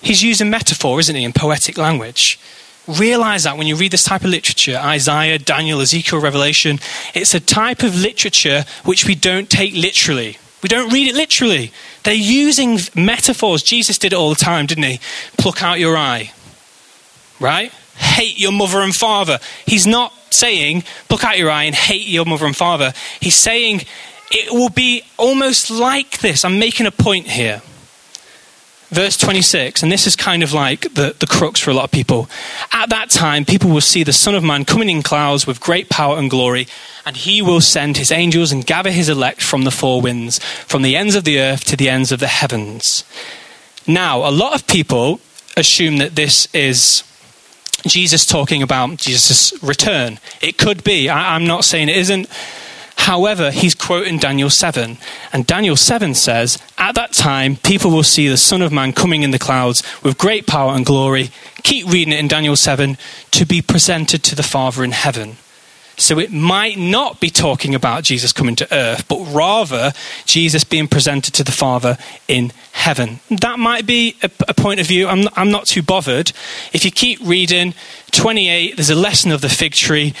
He's 0.00 0.22
using 0.22 0.50
metaphor, 0.50 1.00
isn't 1.00 1.14
he, 1.14 1.24
in 1.24 1.32
poetic 1.32 1.78
language. 1.78 2.38
Realize 2.86 3.44
that 3.44 3.58
when 3.58 3.66
you 3.66 3.76
read 3.76 3.92
this 3.92 4.04
type 4.04 4.22
of 4.22 4.30
literature 4.30 4.76
Isaiah, 4.76 5.38
Daniel, 5.38 5.80
Ezekiel, 5.80 6.20
Revelation 6.20 6.78
it's 7.14 7.34
a 7.34 7.40
type 7.40 7.82
of 7.82 7.94
literature 7.94 8.64
which 8.84 9.06
we 9.06 9.14
don't 9.14 9.50
take 9.50 9.74
literally. 9.74 10.38
We 10.62 10.68
don't 10.68 10.92
read 10.92 11.08
it 11.08 11.14
literally. 11.14 11.72
They're 12.02 12.14
using 12.14 12.78
metaphors. 12.94 13.62
Jesus 13.62 13.98
did 13.98 14.12
it 14.12 14.16
all 14.16 14.30
the 14.30 14.36
time, 14.36 14.66
didn't 14.66 14.84
he? 14.84 15.00
Pluck 15.36 15.62
out 15.62 15.78
your 15.78 15.96
eye. 15.96 16.32
Right? 17.38 17.70
Hate 17.96 18.38
your 18.38 18.52
mother 18.52 18.80
and 18.80 18.94
father. 18.94 19.38
He's 19.66 19.86
not 19.86 20.12
saying, 20.30 20.84
Look 21.10 21.24
out 21.24 21.38
your 21.38 21.50
eye 21.50 21.64
and 21.64 21.74
hate 21.74 22.06
your 22.06 22.24
mother 22.24 22.46
and 22.46 22.56
father. 22.56 22.92
He's 23.20 23.36
saying, 23.36 23.82
It 24.30 24.52
will 24.52 24.70
be 24.70 25.02
almost 25.16 25.70
like 25.70 26.18
this. 26.18 26.44
I'm 26.44 26.58
making 26.58 26.86
a 26.86 26.90
point 26.90 27.26
here. 27.26 27.62
Verse 28.90 29.18
26, 29.18 29.82
and 29.82 29.92
this 29.92 30.06
is 30.06 30.16
kind 30.16 30.42
of 30.42 30.54
like 30.54 30.94
the, 30.94 31.14
the 31.18 31.26
crux 31.26 31.60
for 31.60 31.70
a 31.70 31.74
lot 31.74 31.84
of 31.84 31.90
people. 31.90 32.26
At 32.72 32.88
that 32.88 33.10
time, 33.10 33.44
people 33.44 33.68
will 33.68 33.82
see 33.82 34.02
the 34.02 34.14
Son 34.14 34.34
of 34.34 34.42
Man 34.42 34.64
coming 34.64 34.88
in 34.88 35.02
clouds 35.02 35.46
with 35.46 35.60
great 35.60 35.90
power 35.90 36.16
and 36.16 36.30
glory, 36.30 36.66
and 37.04 37.14
he 37.14 37.42
will 37.42 37.60
send 37.60 37.98
his 37.98 38.10
angels 38.10 38.50
and 38.50 38.64
gather 38.64 38.90
his 38.90 39.10
elect 39.10 39.42
from 39.42 39.64
the 39.64 39.70
four 39.70 40.00
winds, 40.00 40.38
from 40.64 40.80
the 40.80 40.96
ends 40.96 41.14
of 41.14 41.24
the 41.24 41.38
earth 41.38 41.64
to 41.66 41.76
the 41.76 41.90
ends 41.90 42.12
of 42.12 42.20
the 42.20 42.28
heavens. 42.28 43.04
Now, 43.86 44.26
a 44.26 44.32
lot 44.32 44.54
of 44.54 44.66
people 44.66 45.20
assume 45.54 45.98
that 45.98 46.14
this 46.14 46.48
is 46.54 47.02
Jesus 47.86 48.26
talking 48.26 48.62
about 48.62 48.96
Jesus' 48.96 49.52
return. 49.62 50.18
It 50.40 50.58
could 50.58 50.84
be. 50.84 51.08
I, 51.08 51.34
I'm 51.34 51.46
not 51.46 51.64
saying 51.64 51.88
it 51.88 51.96
isn't. 51.96 52.28
However, 52.96 53.50
he's 53.50 53.74
quoting 53.74 54.18
Daniel 54.18 54.50
7. 54.50 54.98
And 55.32 55.46
Daniel 55.46 55.76
7 55.76 56.14
says, 56.14 56.58
At 56.76 56.94
that 56.96 57.12
time, 57.12 57.56
people 57.56 57.90
will 57.90 58.02
see 58.02 58.28
the 58.28 58.36
Son 58.36 58.60
of 58.60 58.72
Man 58.72 58.92
coming 58.92 59.22
in 59.22 59.30
the 59.30 59.38
clouds 59.38 59.82
with 60.02 60.18
great 60.18 60.46
power 60.46 60.72
and 60.74 60.84
glory. 60.84 61.30
Keep 61.62 61.86
reading 61.86 62.12
it 62.12 62.18
in 62.18 62.28
Daniel 62.28 62.56
7 62.56 62.98
to 63.30 63.46
be 63.46 63.62
presented 63.62 64.22
to 64.24 64.34
the 64.34 64.42
Father 64.42 64.82
in 64.84 64.90
heaven. 64.90 65.36
So 65.98 66.18
it 66.18 66.32
might 66.32 66.78
not 66.78 67.20
be 67.20 67.28
talking 67.28 67.74
about 67.74 68.04
Jesus 68.04 68.32
coming 68.32 68.56
to 68.56 68.74
earth, 68.74 69.06
but 69.08 69.18
rather 69.18 69.92
Jesus 70.24 70.62
being 70.62 70.86
presented 70.86 71.34
to 71.34 71.44
the 71.44 71.52
Father 71.52 71.98
in 72.28 72.52
heaven. 72.72 73.18
That 73.30 73.58
might 73.58 73.84
be 73.84 74.16
a, 74.22 74.30
a 74.46 74.54
point 74.54 74.78
of 74.78 74.86
view. 74.86 75.08
I'm, 75.08 75.28
I'm 75.34 75.50
not 75.50 75.66
too 75.66 75.82
bothered. 75.82 76.32
If 76.72 76.84
you 76.84 76.92
keep 76.92 77.18
reading, 77.22 77.74
28, 78.12 78.76
there's 78.76 78.90
a 78.90 78.94
lesson 78.94 79.32
of 79.32 79.40
the 79.40 79.48
fig 79.48 79.72
tree. 79.72 80.14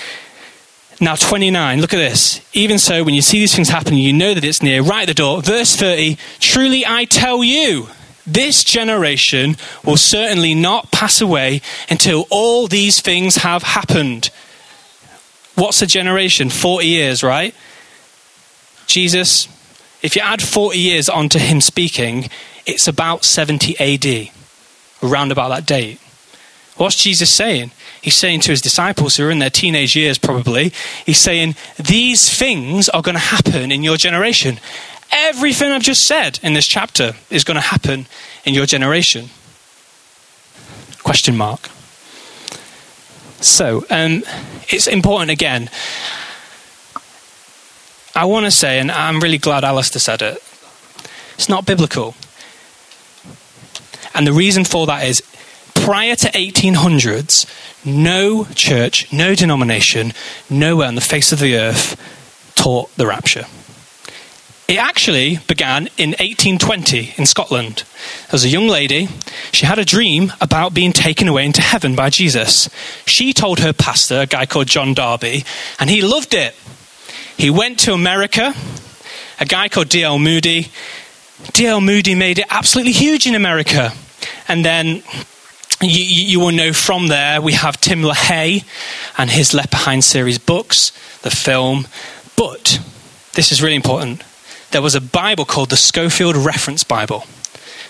Now, 1.00 1.14
29, 1.14 1.80
look 1.80 1.94
at 1.94 1.98
this. 1.98 2.40
Even 2.52 2.78
so, 2.78 3.04
when 3.04 3.14
you 3.14 3.22
see 3.22 3.38
these 3.38 3.54
things 3.54 3.68
happening, 3.68 4.00
you 4.00 4.12
know 4.12 4.34
that 4.34 4.42
it's 4.42 4.62
near, 4.62 4.82
right 4.82 5.02
at 5.02 5.06
the 5.06 5.14
door. 5.14 5.42
Verse 5.42 5.76
30, 5.76 6.18
truly 6.40 6.84
I 6.84 7.04
tell 7.04 7.44
you, 7.44 7.86
this 8.26 8.64
generation 8.64 9.56
will 9.84 9.96
certainly 9.96 10.54
not 10.54 10.90
pass 10.90 11.20
away 11.20 11.62
until 11.88 12.26
all 12.30 12.66
these 12.66 13.00
things 13.00 13.36
have 13.36 13.62
happened. 13.62 14.30
What's 15.58 15.82
a 15.82 15.86
generation? 15.86 16.50
40 16.50 16.86
years, 16.86 17.24
right? 17.24 17.52
Jesus, 18.86 19.48
if 20.02 20.14
you 20.14 20.22
add 20.22 20.40
40 20.40 20.78
years 20.78 21.08
onto 21.08 21.40
him 21.40 21.60
speaking, 21.60 22.28
it's 22.64 22.86
about 22.86 23.24
70 23.24 23.76
AD, 23.80 24.30
around 25.02 25.32
about 25.32 25.48
that 25.48 25.66
date. 25.66 25.98
What's 26.76 27.02
Jesus 27.02 27.34
saying? 27.34 27.72
He's 28.00 28.14
saying 28.14 28.42
to 28.42 28.52
his 28.52 28.60
disciples 28.60 29.16
who 29.16 29.26
are 29.26 29.32
in 29.32 29.40
their 29.40 29.50
teenage 29.50 29.96
years, 29.96 30.16
probably, 30.16 30.72
he's 31.04 31.18
saying, 31.18 31.56
These 31.76 32.32
things 32.32 32.88
are 32.90 33.02
going 33.02 33.16
to 33.16 33.18
happen 33.18 33.72
in 33.72 33.82
your 33.82 33.96
generation. 33.96 34.60
Everything 35.10 35.72
I've 35.72 35.82
just 35.82 36.06
said 36.06 36.38
in 36.40 36.52
this 36.52 36.68
chapter 36.68 37.14
is 37.30 37.42
going 37.42 37.56
to 37.56 37.60
happen 37.60 38.06
in 38.44 38.54
your 38.54 38.66
generation. 38.66 39.30
Question 41.02 41.36
mark. 41.36 41.68
So, 43.40 43.84
um, 43.90 44.24
it's 44.68 44.86
important 44.86 45.30
again. 45.30 45.70
I 48.14 48.24
want 48.24 48.46
to 48.46 48.50
say, 48.50 48.80
and 48.80 48.90
I'm 48.90 49.20
really 49.20 49.38
glad 49.38 49.62
Alistair 49.62 50.00
said 50.00 50.22
it, 50.22 50.42
it's 51.34 51.48
not 51.48 51.64
biblical. 51.64 52.16
And 54.14 54.26
the 54.26 54.32
reason 54.32 54.64
for 54.64 54.86
that 54.86 55.06
is 55.06 55.22
prior 55.74 56.16
to 56.16 56.28
1800s, 56.32 57.46
no 57.84 58.44
church, 58.54 59.12
no 59.12 59.36
denomination, 59.36 60.12
nowhere 60.50 60.88
on 60.88 60.96
the 60.96 61.00
face 61.00 61.30
of 61.30 61.38
the 61.38 61.56
earth 61.56 61.96
taught 62.56 62.92
the 62.96 63.06
rapture. 63.06 63.46
It 64.68 64.76
actually 64.76 65.38
began 65.46 65.86
in 65.96 66.10
1820 66.10 67.14
in 67.16 67.24
Scotland. 67.24 67.84
As 68.30 68.44
a 68.44 68.50
young 68.50 68.68
lady. 68.68 69.08
She 69.50 69.64
had 69.64 69.78
a 69.78 69.84
dream 69.84 70.30
about 70.42 70.74
being 70.74 70.92
taken 70.92 71.26
away 71.26 71.46
into 71.46 71.62
heaven 71.62 71.96
by 71.96 72.10
Jesus. 72.10 72.68
She 73.06 73.32
told 73.32 73.60
her 73.60 73.72
pastor, 73.72 74.20
a 74.20 74.26
guy 74.26 74.44
called 74.44 74.66
John 74.66 74.92
Darby, 74.92 75.44
and 75.80 75.88
he 75.88 76.02
loved 76.02 76.34
it. 76.34 76.54
He 77.38 77.48
went 77.48 77.78
to 77.80 77.94
America. 77.94 78.52
A 79.40 79.46
guy 79.46 79.70
called 79.70 79.88
D.L. 79.88 80.18
Moody. 80.18 80.70
D.L. 81.54 81.80
Moody 81.80 82.14
made 82.14 82.38
it 82.38 82.46
absolutely 82.50 82.92
huge 82.92 83.26
in 83.26 83.34
America. 83.34 83.92
And 84.48 84.66
then 84.66 85.02
you, 85.80 86.02
you, 86.04 86.40
will 86.40 86.52
know 86.52 86.74
from 86.74 87.08
there 87.08 87.40
we 87.40 87.54
have 87.54 87.80
Tim 87.80 88.02
LaHaye 88.02 88.64
and 89.16 89.30
his 89.30 89.54
Left 89.54 89.70
Behind 89.70 90.04
series 90.04 90.38
books, 90.38 90.90
the 91.22 91.30
film. 91.30 91.86
But 92.36 92.80
this 93.32 93.50
is 93.50 93.62
really 93.62 93.76
important 93.76 94.24
there 94.70 94.82
was 94.82 94.94
a 94.94 95.00
Bible 95.00 95.44
called 95.44 95.70
the 95.70 95.76
Scofield 95.76 96.36
Reference 96.36 96.84
Bible. 96.84 97.24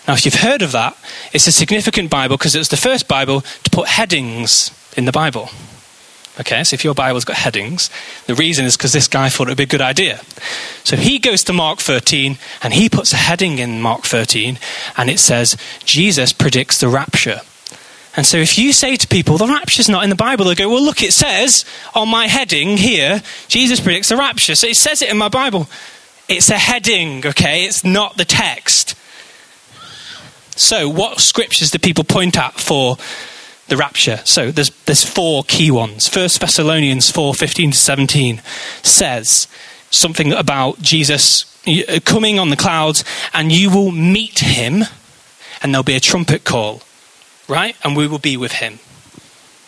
Now, 0.06 0.14
if 0.14 0.24
you've 0.24 0.34
heard 0.36 0.62
of 0.62 0.72
that, 0.72 0.96
it's 1.32 1.46
a 1.46 1.52
significant 1.52 2.10
Bible 2.10 2.36
because 2.36 2.54
it 2.54 2.58
was 2.58 2.68
the 2.70 2.76
first 2.76 3.08
Bible 3.08 3.42
to 3.62 3.70
put 3.70 3.88
headings 3.88 4.70
in 4.96 5.04
the 5.04 5.12
Bible. 5.12 5.50
Okay, 6.40 6.62
so 6.62 6.74
if 6.74 6.84
your 6.84 6.94
Bible's 6.94 7.24
got 7.24 7.36
headings, 7.36 7.90
the 8.26 8.34
reason 8.34 8.64
is 8.64 8.76
because 8.76 8.92
this 8.92 9.08
guy 9.08 9.28
thought 9.28 9.48
it 9.48 9.50
would 9.50 9.58
be 9.58 9.64
a 9.64 9.66
good 9.66 9.80
idea. 9.80 10.20
So 10.84 10.96
he 10.96 11.18
goes 11.18 11.42
to 11.44 11.52
Mark 11.52 11.80
13 11.80 12.38
and 12.62 12.72
he 12.72 12.88
puts 12.88 13.12
a 13.12 13.16
heading 13.16 13.58
in 13.58 13.82
Mark 13.82 14.04
13 14.04 14.58
and 14.96 15.10
it 15.10 15.18
says, 15.18 15.56
Jesus 15.84 16.32
predicts 16.32 16.78
the 16.78 16.88
rapture. 16.88 17.40
And 18.16 18.24
so 18.24 18.36
if 18.36 18.56
you 18.56 18.72
say 18.72 18.96
to 18.96 19.06
people, 19.08 19.36
the 19.36 19.46
rapture's 19.46 19.88
not 19.88 20.04
in 20.04 20.10
the 20.10 20.16
Bible, 20.16 20.44
they 20.44 20.54
go, 20.54 20.68
well, 20.68 20.82
look, 20.82 21.02
it 21.02 21.12
says 21.12 21.64
on 21.94 22.08
my 22.08 22.28
heading 22.28 22.76
here, 22.76 23.22
Jesus 23.48 23.80
predicts 23.80 24.08
the 24.08 24.16
rapture. 24.16 24.54
So 24.54 24.68
it 24.68 24.76
says 24.76 25.02
it 25.02 25.10
in 25.10 25.18
my 25.18 25.28
Bible. 25.28 25.68
It's 26.28 26.50
a 26.50 26.58
heading, 26.58 27.26
okay? 27.26 27.64
It's 27.64 27.84
not 27.84 28.18
the 28.18 28.24
text. 28.26 28.94
So, 30.56 30.88
what 30.88 31.20
scriptures 31.20 31.70
do 31.70 31.78
people 31.78 32.04
point 32.04 32.36
at 32.36 32.60
for 32.60 32.98
the 33.68 33.78
rapture? 33.78 34.20
So, 34.24 34.50
there's, 34.50 34.70
there's 34.84 35.04
four 35.04 35.42
key 35.44 35.70
ones. 35.70 36.06
First 36.06 36.40
Thessalonians 36.40 37.10
4 37.10 37.32
15 37.32 37.70
to 37.70 37.76
17 37.78 38.42
says 38.82 39.48
something 39.90 40.32
about 40.32 40.82
Jesus 40.82 41.44
uh, 41.66 42.00
coming 42.04 42.38
on 42.38 42.50
the 42.50 42.56
clouds, 42.56 43.04
and 43.32 43.50
you 43.50 43.70
will 43.70 43.92
meet 43.92 44.40
him, 44.40 44.82
and 45.62 45.72
there'll 45.72 45.82
be 45.82 45.96
a 45.96 46.00
trumpet 46.00 46.44
call, 46.44 46.82
right? 47.48 47.74
And 47.82 47.96
we 47.96 48.06
will 48.06 48.18
be 48.18 48.36
with 48.36 48.52
him. 48.52 48.80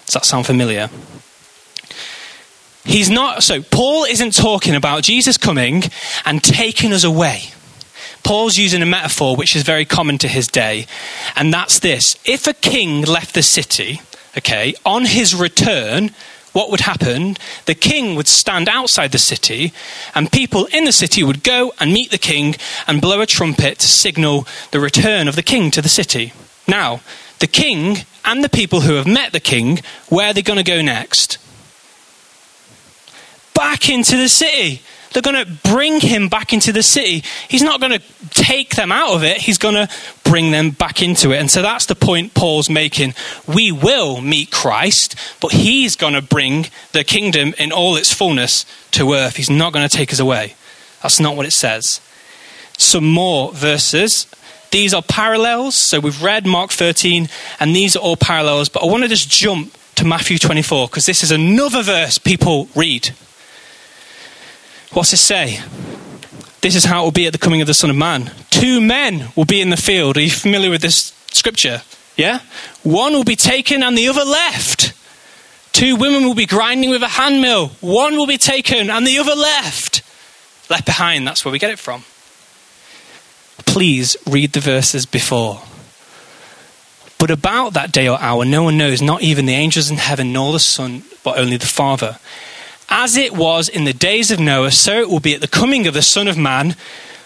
Does 0.04 0.14
that 0.14 0.24
sound 0.26 0.44
familiar? 0.44 0.90
He's 2.90 3.08
not, 3.08 3.44
so 3.44 3.62
Paul 3.62 4.02
isn't 4.02 4.34
talking 4.34 4.74
about 4.74 5.04
Jesus 5.04 5.36
coming 5.36 5.84
and 6.24 6.42
taking 6.42 6.92
us 6.92 7.04
away. 7.04 7.42
Paul's 8.24 8.56
using 8.56 8.82
a 8.82 8.86
metaphor 8.86 9.36
which 9.36 9.54
is 9.54 9.62
very 9.62 9.84
common 9.84 10.18
to 10.18 10.26
his 10.26 10.48
day, 10.48 10.86
and 11.36 11.54
that's 11.54 11.78
this. 11.78 12.16
If 12.24 12.48
a 12.48 12.52
king 12.52 13.02
left 13.02 13.34
the 13.34 13.44
city, 13.44 14.00
okay, 14.36 14.74
on 14.84 15.04
his 15.04 15.36
return, 15.36 16.10
what 16.52 16.72
would 16.72 16.80
happen? 16.80 17.36
The 17.66 17.76
king 17.76 18.16
would 18.16 18.26
stand 18.26 18.68
outside 18.68 19.12
the 19.12 19.18
city, 19.18 19.72
and 20.12 20.32
people 20.32 20.66
in 20.72 20.84
the 20.84 20.90
city 20.90 21.22
would 21.22 21.44
go 21.44 21.72
and 21.78 21.92
meet 21.92 22.10
the 22.10 22.18
king 22.18 22.56
and 22.88 23.00
blow 23.00 23.20
a 23.20 23.26
trumpet 23.26 23.78
to 23.78 23.86
signal 23.86 24.48
the 24.72 24.80
return 24.80 25.28
of 25.28 25.36
the 25.36 25.44
king 25.44 25.70
to 25.70 25.80
the 25.80 25.88
city. 25.88 26.32
Now, 26.66 27.02
the 27.38 27.46
king 27.46 27.98
and 28.24 28.42
the 28.42 28.48
people 28.48 28.80
who 28.80 28.94
have 28.94 29.06
met 29.06 29.30
the 29.30 29.38
king, 29.38 29.78
where 30.08 30.30
are 30.30 30.34
they 30.34 30.42
going 30.42 30.58
to 30.58 30.64
go 30.64 30.82
next? 30.82 31.38
Back 33.60 33.90
into 33.90 34.16
the 34.16 34.26
city. 34.26 34.80
They're 35.12 35.20
going 35.20 35.44
to 35.44 35.52
bring 35.68 36.00
him 36.00 36.30
back 36.30 36.54
into 36.54 36.72
the 36.72 36.82
city. 36.82 37.22
He's 37.46 37.62
not 37.62 37.78
going 37.78 37.92
to 37.92 38.02
take 38.30 38.74
them 38.74 38.90
out 38.90 39.12
of 39.12 39.22
it, 39.22 39.36
he's 39.36 39.58
going 39.58 39.74
to 39.74 39.86
bring 40.24 40.50
them 40.50 40.70
back 40.70 41.02
into 41.02 41.32
it. 41.32 41.36
And 41.36 41.50
so 41.50 41.60
that's 41.60 41.84
the 41.84 41.94
point 41.94 42.32
Paul's 42.32 42.70
making. 42.70 43.12
We 43.46 43.70
will 43.70 44.22
meet 44.22 44.50
Christ, 44.50 45.14
but 45.42 45.52
he's 45.52 45.94
going 45.94 46.14
to 46.14 46.22
bring 46.22 46.68
the 46.92 47.04
kingdom 47.04 47.52
in 47.58 47.70
all 47.70 47.96
its 47.96 48.14
fullness 48.14 48.64
to 48.92 49.12
earth. 49.12 49.36
He's 49.36 49.50
not 49.50 49.74
going 49.74 49.86
to 49.86 49.94
take 49.94 50.10
us 50.10 50.20
away. 50.20 50.54
That's 51.02 51.20
not 51.20 51.36
what 51.36 51.44
it 51.44 51.52
says. 51.52 52.00
Some 52.78 53.04
more 53.04 53.52
verses. 53.52 54.26
These 54.70 54.94
are 54.94 55.02
parallels. 55.02 55.74
So 55.74 56.00
we've 56.00 56.22
read 56.22 56.46
Mark 56.46 56.70
13, 56.70 57.28
and 57.58 57.76
these 57.76 57.94
are 57.94 57.98
all 57.98 58.16
parallels. 58.16 58.70
But 58.70 58.84
I 58.84 58.86
want 58.86 59.02
to 59.02 59.08
just 59.08 59.28
jump 59.28 59.76
to 59.96 60.06
Matthew 60.06 60.38
24 60.38 60.88
because 60.88 61.04
this 61.04 61.22
is 61.22 61.30
another 61.30 61.82
verse 61.82 62.16
people 62.16 62.70
read. 62.74 63.10
What's 64.92 65.12
it 65.12 65.18
say? 65.18 65.60
This 66.62 66.74
is 66.74 66.84
how 66.84 67.02
it 67.02 67.04
will 67.04 67.12
be 67.12 67.26
at 67.26 67.32
the 67.32 67.38
coming 67.38 67.60
of 67.60 67.66
the 67.66 67.74
Son 67.74 67.90
of 67.90 67.96
Man. 67.96 68.32
Two 68.50 68.80
men 68.80 69.28
will 69.36 69.44
be 69.44 69.60
in 69.60 69.70
the 69.70 69.76
field. 69.76 70.16
Are 70.16 70.20
you 70.20 70.30
familiar 70.30 70.70
with 70.70 70.82
this 70.82 71.14
scripture? 71.32 71.82
Yeah? 72.16 72.40
One 72.82 73.12
will 73.12 73.24
be 73.24 73.36
taken 73.36 73.82
and 73.82 73.96
the 73.96 74.08
other 74.08 74.24
left. 74.24 74.92
Two 75.72 75.96
women 75.96 76.24
will 76.24 76.34
be 76.34 76.46
grinding 76.46 76.90
with 76.90 77.02
a 77.02 77.08
handmill. 77.08 77.68
One 77.80 78.16
will 78.16 78.26
be 78.26 78.36
taken 78.36 78.90
and 78.90 79.06
the 79.06 79.18
other 79.18 79.34
left. 79.34 80.02
Left 80.68 80.84
behind, 80.84 81.26
that's 81.26 81.44
where 81.44 81.52
we 81.52 81.58
get 81.58 81.70
it 81.70 81.78
from. 81.78 82.04
Please 83.64 84.16
read 84.28 84.52
the 84.52 84.60
verses 84.60 85.06
before. 85.06 85.62
But 87.18 87.30
about 87.30 87.74
that 87.74 87.92
day 87.92 88.08
or 88.08 88.18
hour, 88.20 88.44
no 88.44 88.64
one 88.64 88.78
knows, 88.78 89.00
not 89.00 89.22
even 89.22 89.46
the 89.46 89.52
angels 89.52 89.90
in 89.90 89.98
heaven, 89.98 90.32
nor 90.32 90.52
the 90.52 90.58
Son, 90.58 91.04
but 91.22 91.38
only 91.38 91.56
the 91.56 91.66
Father. 91.66 92.18
As 92.90 93.16
it 93.16 93.32
was 93.32 93.68
in 93.68 93.84
the 93.84 93.92
days 93.92 94.32
of 94.32 94.40
Noah, 94.40 94.72
so 94.72 95.00
it 95.00 95.08
will 95.08 95.20
be 95.20 95.34
at 95.34 95.40
the 95.40 95.46
coming 95.46 95.86
of 95.86 95.94
the 95.94 96.02
Son 96.02 96.26
of 96.26 96.36
Man. 96.36 96.72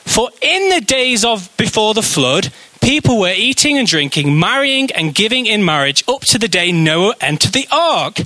For 0.05 0.29
in 0.43 0.69
the 0.69 0.83
days 0.83 1.25
of 1.25 1.51
before 1.57 1.95
the 1.95 2.03
flood, 2.03 2.53
people 2.83 3.19
were 3.19 3.33
eating 3.35 3.79
and 3.79 3.89
drinking, 3.89 4.39
marrying 4.39 4.93
and 4.93 5.15
giving 5.15 5.47
in 5.47 5.65
marriage 5.65 6.05
up 6.07 6.21
to 6.27 6.39
the 6.39 6.49
day 6.49 6.71
Noah 6.71 7.15
entered 7.19 7.53
the 7.53 7.67
ark. 7.73 8.21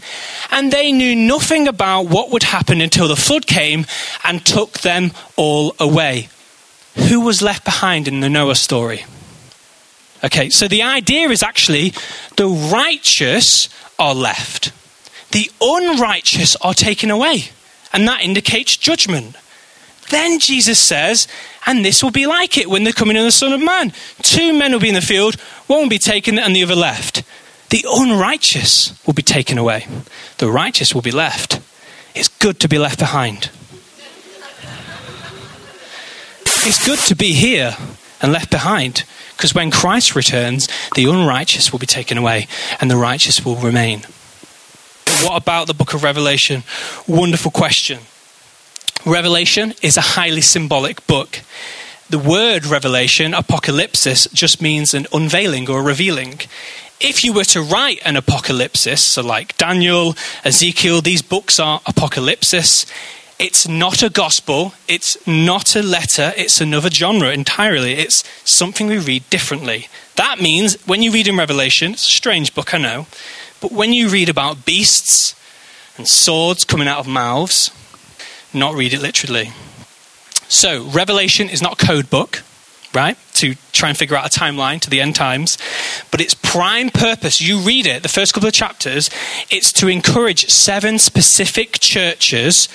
And 0.51 0.73
they 0.73 0.91
knew 0.91 1.15
nothing 1.15 1.69
about 1.69 2.09
what 2.09 2.31
would 2.33 2.43
happen 2.43 2.81
until 2.81 3.07
the 3.07 3.15
flood 3.15 3.47
came 3.47 3.87
and 4.25 4.45
took 4.45 4.81
them 4.81 5.13
all 5.37 5.77
away. 5.79 6.31
Who 7.09 7.21
was 7.21 7.41
left 7.41 7.65
behind 7.65 8.09
in 8.09 8.19
the 8.19 8.29
Noah 8.29 8.57
story? 8.57 9.05
Okay, 10.25 10.51
so 10.51 10.67
the 10.67 10.83
idea 10.83 11.29
is 11.29 11.45
actually 11.45 11.93
the 12.37 12.49
righteous 12.49 13.69
are 13.97 14.15
left 14.15 14.73
the 15.31 15.51
unrighteous 15.61 16.57
are 16.57 16.75
taken 16.75 17.11
away. 17.11 17.51
And 17.93 18.07
that 18.07 18.23
indicates 18.23 18.77
judgment. 18.77 19.37
Then 20.11 20.39
Jesus 20.39 20.79
says, 20.79 21.29
and 21.67 21.85
this 21.85 22.03
will 22.03 22.11
be 22.11 22.27
like 22.27 22.57
it 22.57 22.71
when 22.71 22.85
the 22.85 22.93
coming 22.93 23.17
of 23.17 23.25
the 23.25 23.31
Son 23.31 23.53
of 23.53 23.63
Man. 23.63 23.93
Two 24.23 24.53
men 24.53 24.73
will 24.73 24.81
be 24.81 24.89
in 24.89 24.95
the 24.95 25.01
field, 25.01 25.35
one 25.67 25.83
will 25.83 25.89
be 25.89 25.99
taken 25.99 26.39
and 26.39 26.57
the 26.57 26.63
other 26.63 26.75
left. 26.75 27.23
The 27.71 27.85
unrighteous 27.87 28.99
will 29.07 29.13
be 29.13 29.23
taken 29.23 29.59
away, 29.59 29.87
the 30.39 30.51
righteous 30.51 30.95
will 30.95 31.03
be 31.03 31.11
left. 31.11 31.61
It's 32.15 32.29
good 32.29 32.59
to 32.61 32.69
be 32.69 32.79
left 32.79 32.99
behind. 32.99 33.51
It's 36.65 36.85
good 36.85 36.99
to 37.01 37.15
be 37.15 37.35
here 37.35 37.77
and 38.21 38.33
left 38.33 38.51
behind 38.51 39.05
because 39.37 39.55
when 39.55 39.71
Christ 39.71 40.17
returns, 40.17 40.69
the 40.95 41.05
unrighteous 41.05 41.71
will 41.71 41.79
be 41.79 41.87
taken 41.87 42.19
away 42.19 42.49
and 42.81 42.91
the 42.91 42.97
righteous 42.97 43.45
will 43.45 43.57
remain. 43.57 44.03
What 45.23 45.43
about 45.43 45.67
the 45.67 45.75
book 45.75 45.95
of 45.95 46.03
Revelation? 46.03 46.63
Wonderful 47.07 47.51
question. 47.51 48.01
Revelation 49.05 49.75
is 49.83 49.97
a 49.97 50.01
highly 50.01 50.41
symbolic 50.41 51.07
book. 51.07 51.41
The 52.11 52.19
word 52.19 52.65
revelation, 52.65 53.33
apocalypsis, 53.33 54.33
just 54.33 54.63
means 54.63 54.95
an 54.95 55.07
unveiling 55.13 55.69
or 55.69 55.83
revealing. 55.83 56.41
If 57.01 57.23
you 57.23 57.33
were 57.33 57.45
to 57.45 57.61
write 57.63 58.01
an 58.05 58.17
apocalypsis, 58.17 58.99
so 58.99 59.23
like 59.23 59.57
Daniel, 59.57 60.15
Ezekiel, 60.45 61.01
these 61.01 61.23
books 61.23 61.61
are 61.61 61.81
apocalypsis. 61.81 62.87
It's 63.39 63.69
not 63.69 64.03
a 64.03 64.11
gospel, 64.11 64.73
it's 64.89 65.17
not 65.27 65.77
a 65.77 65.83
letter, 65.83 66.33
it's 66.37 66.61
another 66.61 66.91
genre 66.91 67.31
entirely. 67.31 67.93
It's 67.93 68.25
something 68.45 68.89
we 68.89 68.99
read 68.99 69.29
differently. 69.31 69.89
That 70.17 70.41
means 70.41 70.75
when 70.87 71.03
you 71.03 71.13
read 71.13 71.29
in 71.29 71.37
Revelation, 71.37 71.93
it's 71.93 72.07
a 72.07 72.11
strange 72.11 72.55
book, 72.55 72.75
I 72.75 72.79
know, 72.79 73.07
but 73.61 73.73
when 73.73 73.93
you 73.93 74.09
read 74.09 74.29
about 74.29 74.65
beasts 74.65 75.35
and 75.97 76.07
swords 76.07 76.65
coming 76.65 76.89
out 76.89 77.01
of 77.01 77.07
mouths, 77.07 77.71
not 78.55 78.75
read 78.75 78.95
it 78.95 79.03
literally. 79.03 79.53
So, 80.49 80.85
Revelation 80.85 81.51
is 81.51 81.61
not 81.61 81.83
a 81.83 81.87
code 81.87 82.09
book, 82.09 82.43
right? 82.95 83.19
To 83.35 83.55
try 83.73 83.91
and 83.91 83.99
figure 83.99 84.17
out 84.17 84.35
a 84.35 84.39
timeline 84.39 84.81
to 84.81 84.91
the 84.91 85.01
end 85.01 85.15
times. 85.15 85.59
But 86.11 86.21
its 86.21 86.35
prime 86.35 86.91
purpose, 86.91 87.41
you 87.41 87.59
read 87.59 87.87
it, 87.87 88.03
the 88.03 88.09
first 88.09 88.33
couple 88.33 88.49
of 88.49 88.55
chapters, 88.55 89.11
it's 89.51 89.73
to 89.75 89.89
encourage 89.89 90.49
seven 90.49 90.99
specific 90.99 91.79
churches 91.81 92.69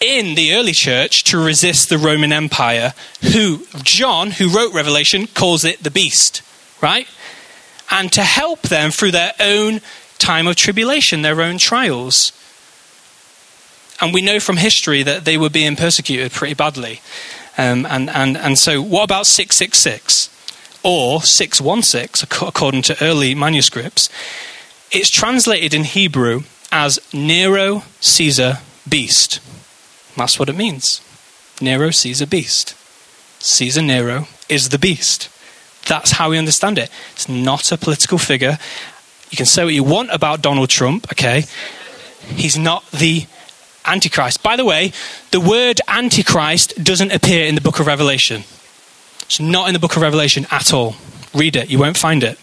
in 0.00 0.34
the 0.34 0.54
early 0.54 0.72
church 0.72 1.24
to 1.24 1.42
resist 1.42 1.88
the 1.88 1.98
Roman 1.98 2.32
Empire, 2.32 2.92
who 3.32 3.64
John, 3.82 4.32
who 4.32 4.48
wrote 4.48 4.74
Revelation, 4.74 5.26
calls 5.28 5.64
it 5.64 5.82
the 5.82 5.90
beast, 5.90 6.42
right? 6.82 7.06
And 7.90 8.12
to 8.12 8.22
help 8.22 8.62
them 8.62 8.90
through 8.90 9.12
their 9.12 9.32
own 9.38 9.80
time 10.24 10.46
of 10.46 10.56
tribulation, 10.56 11.20
their 11.20 11.42
own 11.42 11.58
trials. 11.58 12.32
And 14.00 14.14
we 14.14 14.22
know 14.22 14.40
from 14.40 14.56
history 14.56 15.02
that 15.02 15.24
they 15.24 15.36
were 15.36 15.50
being 15.50 15.76
persecuted 15.76 16.32
pretty 16.32 16.54
badly. 16.54 17.00
Um, 17.58 17.86
and, 17.86 18.08
and, 18.08 18.36
and 18.36 18.58
so, 18.58 18.80
what 18.80 19.04
about 19.04 19.26
666 19.26 20.30
or 20.82 21.22
616, 21.22 22.28
according 22.48 22.82
to 22.82 23.04
early 23.04 23.34
manuscripts? 23.34 24.08
It's 24.90 25.10
translated 25.10 25.74
in 25.74 25.84
Hebrew 25.84 26.42
as 26.72 26.98
Nero 27.12 27.84
Caesar 28.00 28.58
Beast. 28.88 29.40
That's 30.16 30.38
what 30.38 30.48
it 30.48 30.56
means. 30.56 31.00
Nero 31.60 31.90
Caesar 31.90 32.26
Beast. 32.26 32.74
Caesar 33.40 33.82
Nero 33.82 34.26
is 34.48 34.70
the 34.70 34.78
beast. 34.78 35.28
That's 35.86 36.12
how 36.12 36.30
we 36.30 36.38
understand 36.38 36.78
it. 36.78 36.90
It's 37.12 37.28
not 37.28 37.70
a 37.70 37.76
political 37.76 38.18
figure. 38.18 38.58
You 39.34 39.36
can 39.36 39.46
say 39.46 39.64
what 39.64 39.74
you 39.74 39.82
want 39.82 40.12
about 40.12 40.42
Donald 40.42 40.70
Trump, 40.70 41.10
okay? 41.10 41.42
He's 42.36 42.56
not 42.56 42.88
the 42.92 43.26
Antichrist. 43.84 44.44
By 44.44 44.54
the 44.54 44.64
way, 44.64 44.92
the 45.32 45.40
word 45.40 45.80
Antichrist 45.88 46.84
doesn't 46.84 47.10
appear 47.10 47.44
in 47.44 47.56
the 47.56 47.60
book 47.60 47.80
of 47.80 47.88
Revelation. 47.88 48.44
It's 49.22 49.40
not 49.40 49.66
in 49.66 49.72
the 49.72 49.80
book 49.80 49.96
of 49.96 50.02
Revelation 50.02 50.46
at 50.52 50.72
all. 50.72 50.94
Read 51.34 51.56
it, 51.56 51.68
you 51.68 51.80
won't 51.80 51.96
find 51.96 52.22
it. 52.22 52.38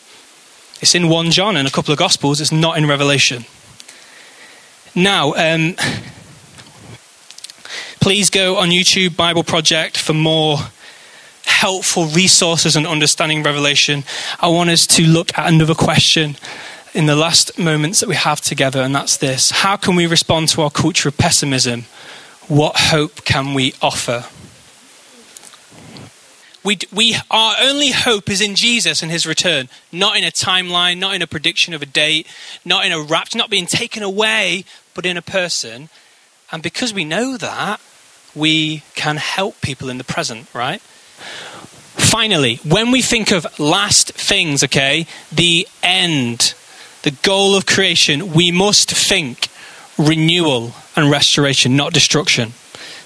It's 0.82 0.94
in 0.94 1.08
1 1.08 1.32
John 1.32 1.56
and 1.56 1.66
a 1.66 1.72
couple 1.72 1.94
of 1.94 1.98
Gospels, 1.98 2.42
it's 2.42 2.52
not 2.52 2.78
in 2.78 2.86
Revelation. 2.86 3.46
Now, 4.94 5.34
um, 5.36 5.76
please 8.02 8.30
go 8.30 8.58
on 8.58 8.68
YouTube 8.68 9.16
Bible 9.16 9.46
Project 9.46 9.98
for 9.98 10.12
more 10.12 10.58
helpful 11.46 12.08
resources 12.08 12.76
and 12.76 12.86
understanding 12.86 13.44
Revelation. 13.44 14.04
I 14.42 14.50
want 14.50 14.70
us 14.70 14.86
to 14.88 15.04
look 15.04 15.38
at 15.38 15.48
another 15.48 15.74
question 15.74 16.36
in 16.94 17.06
the 17.06 17.16
last 17.16 17.58
moments 17.58 18.00
that 18.00 18.10
we 18.10 18.16
have 18.16 18.42
together, 18.42 18.82
and 18.82 18.94
that's 18.94 19.18
this 19.18 19.52
How 19.52 19.78
can 19.78 19.96
we 19.96 20.08
respond 20.08 20.50
to 20.50 20.62
our 20.62 20.72
culture 20.72 21.10
of 21.10 21.18
pessimism? 21.18 21.86
What 22.48 22.76
hope 22.78 23.24
can 23.24 23.54
we 23.54 23.74
offer? 23.82 24.26
We, 26.64 26.78
we, 26.94 27.16
our 27.32 27.56
only 27.60 27.90
hope 27.90 28.30
is 28.30 28.40
in 28.40 28.56
Jesus 28.56 29.02
and 29.02 29.12
his 29.12 29.26
return, 29.26 29.68
not 29.92 30.16
in 30.16 30.24
a 30.24 30.30
timeline, 30.30 31.00
not 31.00 31.16
in 31.16 31.24
a 31.24 31.28
prediction 31.28 31.74
of 31.74 31.82
a 31.82 31.88
date, 31.88 32.28
not 32.64 32.86
in 32.86 32.92
a 32.92 33.02
rapture, 33.02 33.40
not 33.40 33.50
being 33.50 33.66
taken 33.66 34.04
away, 34.04 34.66
but 34.94 35.06
in 35.06 35.18
a 35.18 35.24
person. 35.24 35.90
And 36.52 36.62
because 36.62 36.94
we 36.94 37.04
know 37.04 37.36
that, 37.38 37.82
we 38.36 38.84
can 38.94 39.18
help 39.18 39.60
people 39.62 39.90
in 39.90 39.98
the 39.98 40.04
present, 40.04 40.54
right? 40.54 40.82
Finally, 40.82 42.58
when 42.58 42.92
we 42.92 43.02
think 43.02 43.32
of 43.32 43.48
last 43.60 44.12
things, 44.12 44.64
okay, 44.64 45.08
the 45.32 45.68
end, 45.82 46.54
the 47.04 47.12
goal 47.12 47.56
of 47.56 47.66
creation, 47.66 48.34
we 48.34 48.52
must 48.52 48.92
think 48.92 49.48
renewal 49.98 50.74
and 50.96 51.10
restoration, 51.10 51.76
not 51.76 51.94
destruction. 51.94 52.54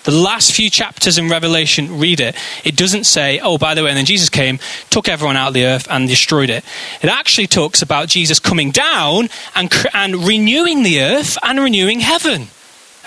The 0.03 0.11
last 0.11 0.53
few 0.53 0.69
chapters 0.69 1.17
in 1.17 1.29
Revelation, 1.29 1.97
read 1.97 2.19
it. 2.19 2.35
It 2.63 2.75
doesn't 2.75 3.05
say, 3.05 3.39
oh, 3.39 3.57
by 3.57 3.73
the 3.73 3.83
way, 3.83 3.89
and 3.89 3.97
then 3.97 4.05
Jesus 4.05 4.29
came, 4.29 4.59
took 4.91 5.09
everyone 5.09 5.35
out 5.35 5.49
of 5.49 5.53
the 5.55 5.65
earth, 5.65 5.87
and 5.89 6.07
destroyed 6.07 6.51
it. 6.51 6.63
It 7.01 7.09
actually 7.09 7.47
talks 7.47 7.81
about 7.81 8.07
Jesus 8.07 8.39
coming 8.39 8.69
down 8.69 9.29
and, 9.55 9.73
and 9.93 10.27
renewing 10.27 10.83
the 10.83 11.01
earth 11.01 11.39
and 11.41 11.59
renewing 11.59 12.01
heaven. 12.01 12.49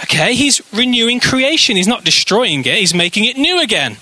Okay? 0.05 0.35
He's 0.35 0.61
renewing 0.73 1.21
creation. 1.21 1.77
He's 1.77 1.87
not 1.87 2.05
destroying 2.05 2.61
it, 2.61 2.79
he's 2.79 2.95
making 2.95 3.27
it 3.27 3.37
new 3.37 3.61
again. 3.61 3.99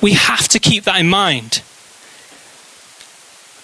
We 0.00 0.12
have 0.12 0.46
to 0.48 0.58
keep 0.58 0.84
that 0.84 1.00
in 1.00 1.08
mind 1.08 1.62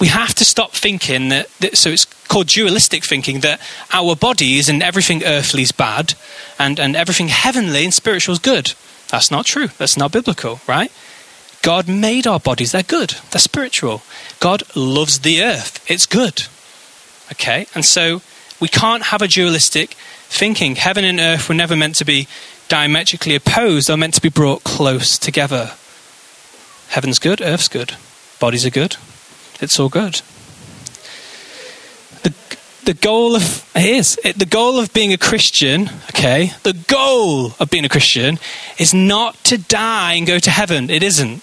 we 0.00 0.06
have 0.06 0.34
to 0.34 0.44
stop 0.44 0.72
thinking 0.72 1.28
that, 1.28 1.48
that, 1.60 1.76
so 1.76 1.90
it's 1.90 2.06
called 2.06 2.46
dualistic 2.46 3.04
thinking 3.04 3.40
that 3.40 3.60
our 3.92 4.16
bodies 4.16 4.68
and 4.68 4.82
everything 4.82 5.22
earthly 5.24 5.62
is 5.62 5.72
bad 5.72 6.14
and, 6.58 6.80
and 6.80 6.96
everything 6.96 7.28
heavenly 7.28 7.84
and 7.84 7.92
spiritual 7.92 8.32
is 8.32 8.38
good. 8.38 8.72
That's 9.08 9.30
not 9.30 9.44
true. 9.44 9.68
That's 9.78 9.98
not 9.98 10.10
biblical 10.10 10.60
right? 10.66 10.90
God 11.62 11.86
made 11.86 12.26
our 12.26 12.40
bodies. 12.40 12.72
They're 12.72 12.82
good. 12.82 13.10
They're 13.30 13.40
spiritual. 13.40 14.02
God 14.40 14.62
loves 14.74 15.18
the 15.18 15.42
earth. 15.42 15.84
It's 15.90 16.06
good. 16.06 16.44
Okay? 17.32 17.66
And 17.74 17.84
so 17.84 18.22
we 18.58 18.68
can't 18.68 19.04
have 19.04 19.20
a 19.20 19.28
dualistic 19.28 19.90
thinking. 20.30 20.76
Heaven 20.76 21.04
and 21.04 21.20
earth 21.20 21.50
were 21.50 21.54
never 21.54 21.76
meant 21.76 21.96
to 21.96 22.06
be 22.06 22.26
diametrically 22.68 23.34
opposed. 23.34 23.88
They're 23.88 23.98
meant 23.98 24.14
to 24.14 24.22
be 24.22 24.30
brought 24.30 24.64
close 24.64 25.18
together. 25.18 25.72
Heaven's 26.88 27.18
good. 27.18 27.42
Earth's 27.42 27.68
good. 27.68 27.96
Bodies 28.38 28.64
are 28.64 28.70
good 28.70 28.96
it's 29.60 29.78
all 29.78 29.88
good. 29.88 30.22
The, 32.22 32.34
the 32.84 32.94
goal 32.94 33.36
of 33.36 33.70
is 33.76 34.16
the 34.36 34.46
goal 34.46 34.78
of 34.78 34.92
being 34.92 35.12
a 35.12 35.18
Christian, 35.18 35.90
okay? 36.10 36.52
The 36.62 36.74
goal 36.88 37.52
of 37.58 37.70
being 37.70 37.84
a 37.84 37.88
Christian 37.88 38.38
is 38.78 38.92
not 38.92 39.42
to 39.44 39.58
die 39.58 40.14
and 40.14 40.26
go 40.26 40.38
to 40.38 40.50
heaven. 40.50 40.90
It 40.90 41.02
isn't. 41.02 41.42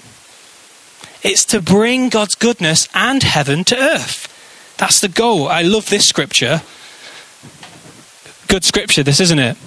It's 1.23 1.45
to 1.45 1.61
bring 1.61 2.09
God's 2.09 2.35
goodness 2.35 2.87
and 2.93 3.23
heaven 3.23 3.63
to 3.65 3.77
earth. 3.77 4.33
That's 4.77 4.99
the 4.99 5.09
goal. 5.09 5.47
I 5.47 5.63
love 5.63 5.89
this 5.89 6.07
scripture. 6.07 6.61
Good 8.47 8.63
scripture, 8.63 9.03
this, 9.03 9.19
isn't 9.19 9.39
it? 9.39 9.57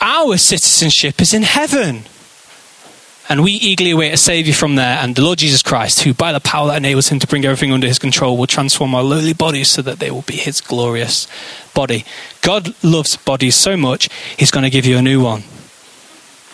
Our 0.00 0.36
citizenship 0.36 1.20
is 1.20 1.32
in 1.32 1.42
heaven. 1.42 2.04
And 3.26 3.42
we 3.42 3.52
eagerly 3.52 3.92
await 3.92 4.12
a 4.12 4.18
Savior 4.18 4.52
from 4.52 4.74
there, 4.74 4.98
and 4.98 5.16
the 5.16 5.22
Lord 5.22 5.38
Jesus 5.38 5.62
Christ, 5.62 6.02
who 6.02 6.12
by 6.12 6.32
the 6.32 6.40
power 6.40 6.68
that 6.68 6.76
enables 6.76 7.08
him 7.08 7.18
to 7.20 7.26
bring 7.26 7.44
everything 7.44 7.72
under 7.72 7.86
his 7.86 7.98
control, 7.98 8.36
will 8.36 8.46
transform 8.46 8.94
our 8.94 9.02
lowly 9.02 9.32
bodies 9.32 9.70
so 9.70 9.80
that 9.80 9.98
they 9.98 10.10
will 10.10 10.22
be 10.22 10.36
his 10.36 10.60
glorious 10.60 11.26
body. 11.72 12.04
God 12.42 12.74
loves 12.84 13.16
bodies 13.16 13.56
so 13.56 13.78
much, 13.78 14.10
he's 14.38 14.50
going 14.50 14.64
to 14.64 14.70
give 14.70 14.84
you 14.84 14.98
a 14.98 15.02
new 15.02 15.22
one. 15.22 15.42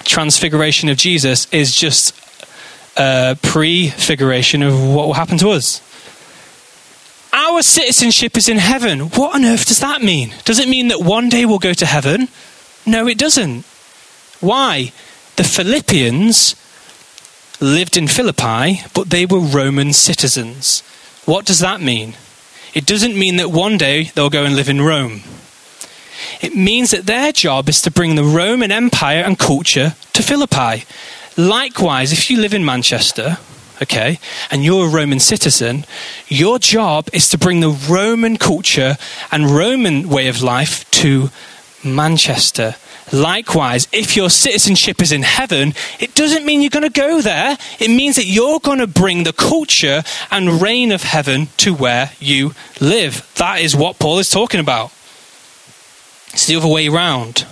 Transfiguration 0.05 0.89
of 0.89 0.97
Jesus 0.97 1.53
is 1.53 1.75
just 1.75 2.15
a 2.97 3.37
prefiguration 3.43 4.63
of 4.63 4.75
what 4.95 5.07
will 5.07 5.15
happen 5.15 5.39
to 5.39 5.51
us. 5.51 5.83
Our 7.33 7.63
citizenship 7.63 8.37
is 8.37 8.49
in 8.49 8.59
heaven. 8.59 9.01
What 9.01 9.35
on 9.35 9.45
earth 9.45 9.67
does 9.67 9.81
that 9.81 10.03
mean? 10.03 10.35
Does 10.45 10.59
it 10.59 10.69
mean 10.69 10.89
that 10.89 11.01
one 11.01 11.29
day 11.29 11.47
we'll 11.47 11.59
go 11.59 11.73
to 11.73 11.87
heaven? 11.87 12.29
No, 12.87 13.09
it 13.09 13.19
doesn't. 13.19 13.65
Why? 14.41 14.93
The 15.41 15.45
Philippians 15.45 16.55
lived 17.63 17.97
in 17.97 18.09
Philippi, 18.09 18.83
but 18.93 19.09
they 19.09 19.25
were 19.25 19.39
Roman 19.39 19.95
citizens. 19.95 20.83
What 21.25 21.47
does 21.47 21.61
that 21.61 21.81
mean? 21.81 22.13
It 22.75 22.85
doesn't 22.85 23.19
mean 23.19 23.39
that 23.39 23.51
one 23.51 23.79
day 23.79 24.11
they'll 24.15 24.29
go 24.29 24.45
and 24.45 24.55
live 24.55 24.69
in 24.69 24.83
Rome. 24.83 25.23
It 26.43 26.55
means 26.55 26.91
that 26.91 27.07
their 27.07 27.33
job 27.33 27.71
is 27.71 27.81
to 27.81 27.91
bring 27.91 28.17
the 28.17 28.23
Roman 28.23 28.71
Empire 28.71 29.23
and 29.23 29.39
culture 29.39 29.95
to 30.13 30.23
Philippi. 30.23 30.85
Likewise, 31.39 32.13
if 32.13 32.29
you 32.29 32.39
live 32.39 32.53
in 32.53 32.63
Manchester, 32.63 33.39
okay, 33.81 34.19
and 34.51 34.63
you're 34.63 34.89
a 34.89 34.91
Roman 34.91 35.21
citizen, 35.21 35.87
your 36.29 36.59
job 36.59 37.09
is 37.15 37.31
to 37.31 37.39
bring 37.39 37.61
the 37.61 37.71
Roman 37.71 38.37
culture 38.37 38.99
and 39.33 39.57
Roman 39.57 40.11
way 40.11 40.29
of 40.29 40.43
life 40.43 40.85
to 40.91 41.31
Manchester. 41.83 42.75
Likewise, 43.13 43.89
if 43.93 44.17
your 44.17 44.31
citizenship 44.31 45.03
is 45.03 45.13
in 45.13 45.23
heaven, 45.23 45.75
it 45.99 46.15
doesn't 46.15 46.45
mean 46.45 46.61
you're 46.61 46.71
going 46.71 46.91
to 46.91 46.91
go 46.91 47.21
there. 47.21 47.59
It 47.79 47.89
means 47.89 48.17
that 48.17 48.27
you're 48.27 48.61
going 48.61 48.79
to 48.79 48.87
bring 48.87 49.25
the 49.25 49.33
culture 49.33 50.03
and 50.31 50.63
reign 50.63 50.93
of 50.93 51.03
heaven 51.03 51.49
to 51.59 51.75
where 51.75 52.13
you 52.21 52.55
live. 52.81 53.29
That 53.37 53.61
is 53.61 53.75
what 53.75 53.99
Paul 53.99 54.19
is 54.19 54.31
talking 54.31 54.61
about. 54.61 54.93
It's 56.33 56.47
the 56.47 56.57
other 56.57 56.69
way 56.69 56.89
around. 56.89 57.47